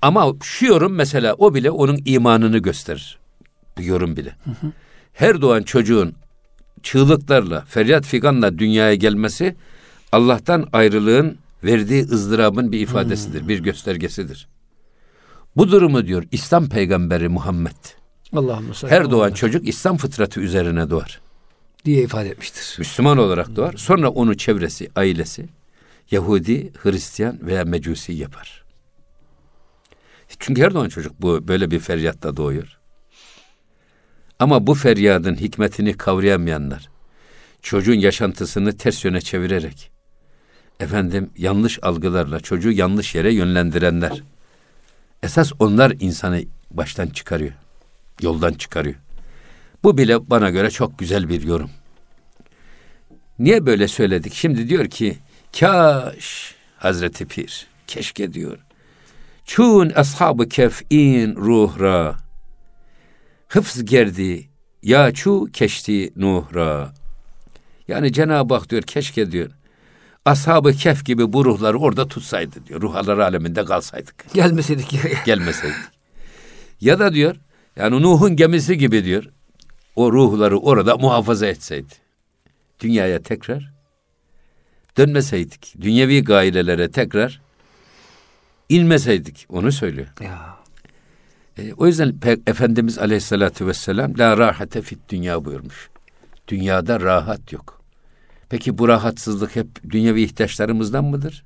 [0.02, 3.20] Ama şu yorum mesela o bile onun imanını gösterir.
[3.78, 4.36] Bu yorum bile.
[5.14, 6.14] Her doğan çocuğun
[6.84, 9.56] çığlıklarla, feryat figanla dünyaya gelmesi
[10.12, 14.48] Allah'tan ayrılığın verdiği ızdırabın bir ifadesidir, bir göstergesidir.
[15.56, 17.72] Bu durumu diyor İslam peygamberi Muhammed.
[18.34, 21.21] Salli Her doğan Muhammed çocuk İslam fıtratı üzerine doğar.
[21.86, 22.76] Diye ifade etmiştir.
[22.80, 23.74] Müslüman olarak doğar.
[23.78, 25.46] Sonra onu çevresi, ailesi
[26.12, 28.64] Yahudi, Hristiyan veya Mecusi yapar.
[30.40, 32.78] Çünkü her doğan çocuk bu böyle bir feryatta doğuyor.
[34.40, 36.90] Ama bu feryadın hikmetini kavrayamayanlar,
[37.62, 39.92] çocuğun yaşantısını ters yöne çevirerek,
[40.80, 44.24] efendim yanlış algılarla çocuğu yanlış yere yönlendirenler,
[45.24, 47.54] esas onlar insanı baştan çıkarıyor,
[48.22, 48.96] yoldan çıkarıyor.
[49.84, 51.70] Bu bile bana göre çok güzel bir yorum.
[53.40, 54.34] Niye böyle söyledik?
[54.34, 55.18] Şimdi diyor ki,
[55.60, 58.58] kaş Hazreti Pir, keşke diyor.
[59.46, 62.16] Çun ashabı kef'in ruhra,
[63.48, 64.50] hıfz gerdi,
[64.84, 66.94] ya çu keşti nuhra.
[67.88, 69.52] Yani Cenab-ı Hak diyor, keşke diyor,
[70.26, 72.82] ashab-ı kef gibi bu ruhları orada tutsaydı diyor.
[72.82, 75.78] Ruhlar aleminde kalsaydık, Gelmeseydik gelmeseydik.
[76.82, 77.36] Ya da diyor,
[77.76, 79.24] yani Nuh'un gemisi gibi diyor,
[79.96, 81.94] o ruhları orada muhafaza etseydi.
[82.80, 83.72] Dünyaya tekrar
[84.98, 87.42] dönmeseydik, dünyevi gailelere tekrar
[88.70, 90.08] inmeseydik, onu söylüyor.
[90.22, 90.58] ya.
[91.58, 95.90] E, o yüzden Pe- Efendimiz Aleyhisselatü Vesselam la rahate fit dünya buyurmuş.
[96.48, 97.82] Dünyada rahat yok.
[98.50, 101.44] Peki bu rahatsızlık hep dünyevi ihtiyaçlarımızdan mıdır?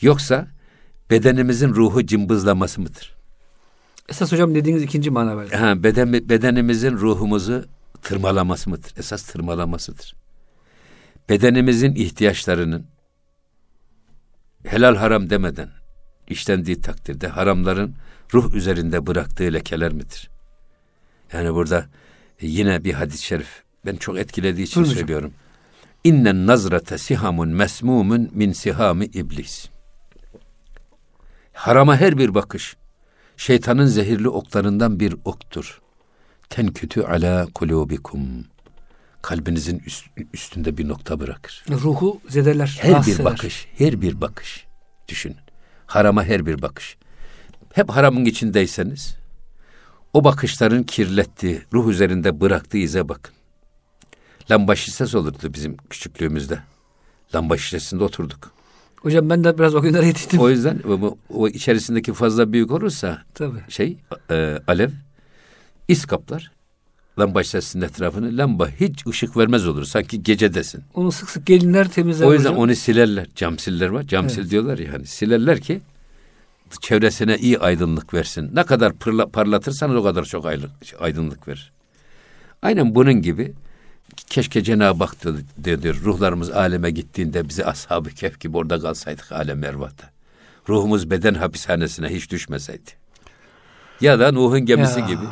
[0.00, 0.46] Yoksa
[1.10, 3.15] bedenimizin ruhu cımbızlaması mıdır?
[4.08, 5.56] Esas hocam dediğiniz ikinci mana verdi.
[5.56, 7.64] Ha, beden, bedenimizin ruhumuzu
[8.02, 8.92] tırmalaması mıdır?
[8.98, 10.14] Esas tırmalamasıdır.
[11.28, 12.86] Bedenimizin ihtiyaçlarının
[14.66, 15.68] helal haram demeden
[16.28, 17.94] işlendiği takdirde haramların
[18.34, 20.30] ruh üzerinde bıraktığı lekeler midir?
[21.32, 21.86] Yani burada
[22.40, 25.32] yine bir hadis-i şerif ben çok etkilediği için Buyurun söylüyorum.
[26.04, 29.68] İnnen nazrate sihamun mesmumun min sihami iblis.
[31.52, 32.76] Harama her bir bakış
[33.36, 35.80] şeytanın zehirli oklarından bir oktur.
[36.50, 38.20] Tenkütü ala kulubikum.
[39.22, 41.64] Kalbinizin üst- üstünde bir nokta bırakır.
[41.70, 42.78] Ruhu zedeler.
[42.82, 43.24] Her bir eder.
[43.24, 44.66] bakış, her bir bakış.
[45.08, 45.36] Düşünün.
[45.86, 46.96] Harama her bir bakış.
[47.72, 49.16] Hep haramın içindeyseniz
[50.12, 53.34] o bakışların kirlettiği, ruh üzerinde bıraktığı ize bakın.
[54.50, 56.58] Lamba şişesi olurdu bizim küçüklüğümüzde.
[57.34, 58.52] Lamba şişesinde oturduk.
[59.00, 60.40] Hocam ben de biraz o günlere yetiştim.
[60.40, 63.58] O yüzden o, o içerisindeki fazla büyük olursa Tabii.
[63.68, 63.96] şey
[64.30, 64.90] e, alev
[65.88, 66.50] is kaplar.
[67.18, 69.84] Lamba şişesinin etrafını lamba hiç ışık vermez olur.
[69.84, 70.82] Sanki gecedesin.
[70.94, 72.62] Onu sık sık gelinler temizler O yüzden hocam.
[72.62, 73.26] onu silerler.
[73.34, 74.02] Cam siller var.
[74.02, 75.80] Cam sil diyorlar ya hani silerler ki
[76.80, 78.50] çevresine iyi aydınlık versin.
[78.54, 80.70] Ne kadar pırla, parlatırsanız o kadar çok aydın-
[81.00, 81.72] aydınlık verir.
[82.62, 83.52] Aynen bunun gibi
[84.36, 85.16] keşke Cenab-ı Hak
[85.64, 90.10] diyor, ruhlarımız aleme gittiğinde bizi ashab-ı kehf gibi orada kalsaydık alem ervahta.
[90.68, 92.90] Ruhumuz beden hapishanesine hiç düşmeseydi.
[94.00, 95.06] Ya da Nuh'un gemisi Ya.
[95.06, 95.26] gibi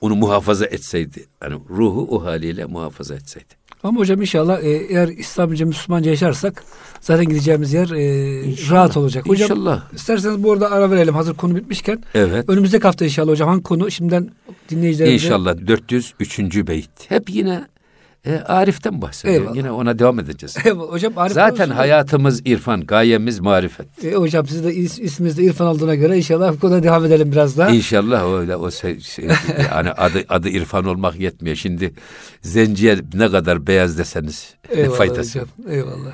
[0.00, 1.24] onu muhafaza etseydi.
[1.42, 3.54] Yani ruhu o haliyle muhafaza etseydi.
[3.82, 6.64] Ama hocam inşallah e, eğer İslamca Müslümanca yaşarsak
[7.00, 8.00] zaten gideceğimiz yer e,
[8.70, 9.28] rahat olacak.
[9.28, 9.92] Hocam İnşallah.
[9.92, 12.02] isterseniz bu arada ara verelim hazır konu bitmişken.
[12.14, 12.48] Evet.
[12.48, 14.30] Önümüzdeki hafta inşallah hocam hangi konu şimdiden
[14.70, 16.38] dinleyicilerimize İnşallah 403.
[16.66, 16.90] beyit.
[17.08, 17.64] Hep yine
[18.26, 19.40] e, Arif'ten bahsediyor.
[19.40, 19.56] Eyvallah.
[19.56, 20.56] Yine ona devam edeceğiz.
[20.64, 24.04] Eyvallah, hocam Arif Zaten hayatımız irfan, gayemiz marifet.
[24.04, 27.32] E, hocam siz de is, isminiz de İrfan olduğuna göre inşallah bu konuda devam edelim
[27.32, 27.68] biraz daha.
[27.70, 29.24] İnşallah öyle o şey, şey-
[29.70, 31.56] yani adı adı irfan olmak yetmiyor.
[31.56, 31.92] Şimdi
[32.42, 35.38] zenciye ne kadar beyaz deseniz Eyvallah faydası.
[35.40, 35.72] hocam.
[35.74, 36.12] Eyvallah.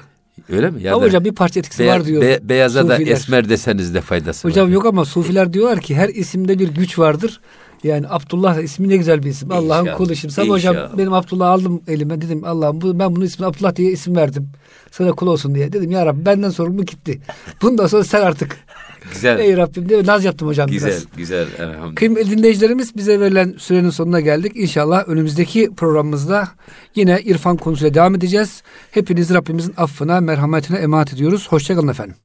[0.52, 0.82] Öyle mi?
[0.82, 2.22] Ya ama da hocam bir parça etkisi be- var diyor.
[2.22, 3.12] be- beyaza da Sufiler.
[3.12, 4.72] esmer deseniz de faydası Hocam var.
[4.72, 7.40] yok ama sufiler diyorlar ki her isimde bir güç vardır.
[7.84, 9.52] Yani Abdullah ismi ne güzel bir isim.
[9.52, 10.34] Allah'ın kulu şimdi.
[10.34, 12.20] Sabah hocam benim Abdullah aldım elime.
[12.20, 14.50] Dedim Allah'ım bu, ben bunu ismini Abdullah diye isim verdim.
[14.90, 15.72] Sana kul olsun diye.
[15.72, 17.20] Dedim ya Rabbi benden sorumlu gitti.
[17.62, 18.56] Bundan sonra sen artık.
[19.12, 19.38] Güzel.
[19.38, 21.04] Ey Rabbim diye naz yaptım hocam Güzel, biraz.
[21.16, 21.46] güzel.
[21.58, 21.94] Elhamdülillah.
[21.94, 24.52] Kıymetli dinleyicilerimiz bize verilen sürenin sonuna geldik.
[24.54, 26.48] İnşallah önümüzdeki programımızda
[26.94, 28.62] yine İrfan konusuyla devam edeceğiz.
[28.90, 31.46] Hepinizi Rabbimizin affına, merhametine emanet ediyoruz.
[31.50, 32.16] Hoşçakalın efendim.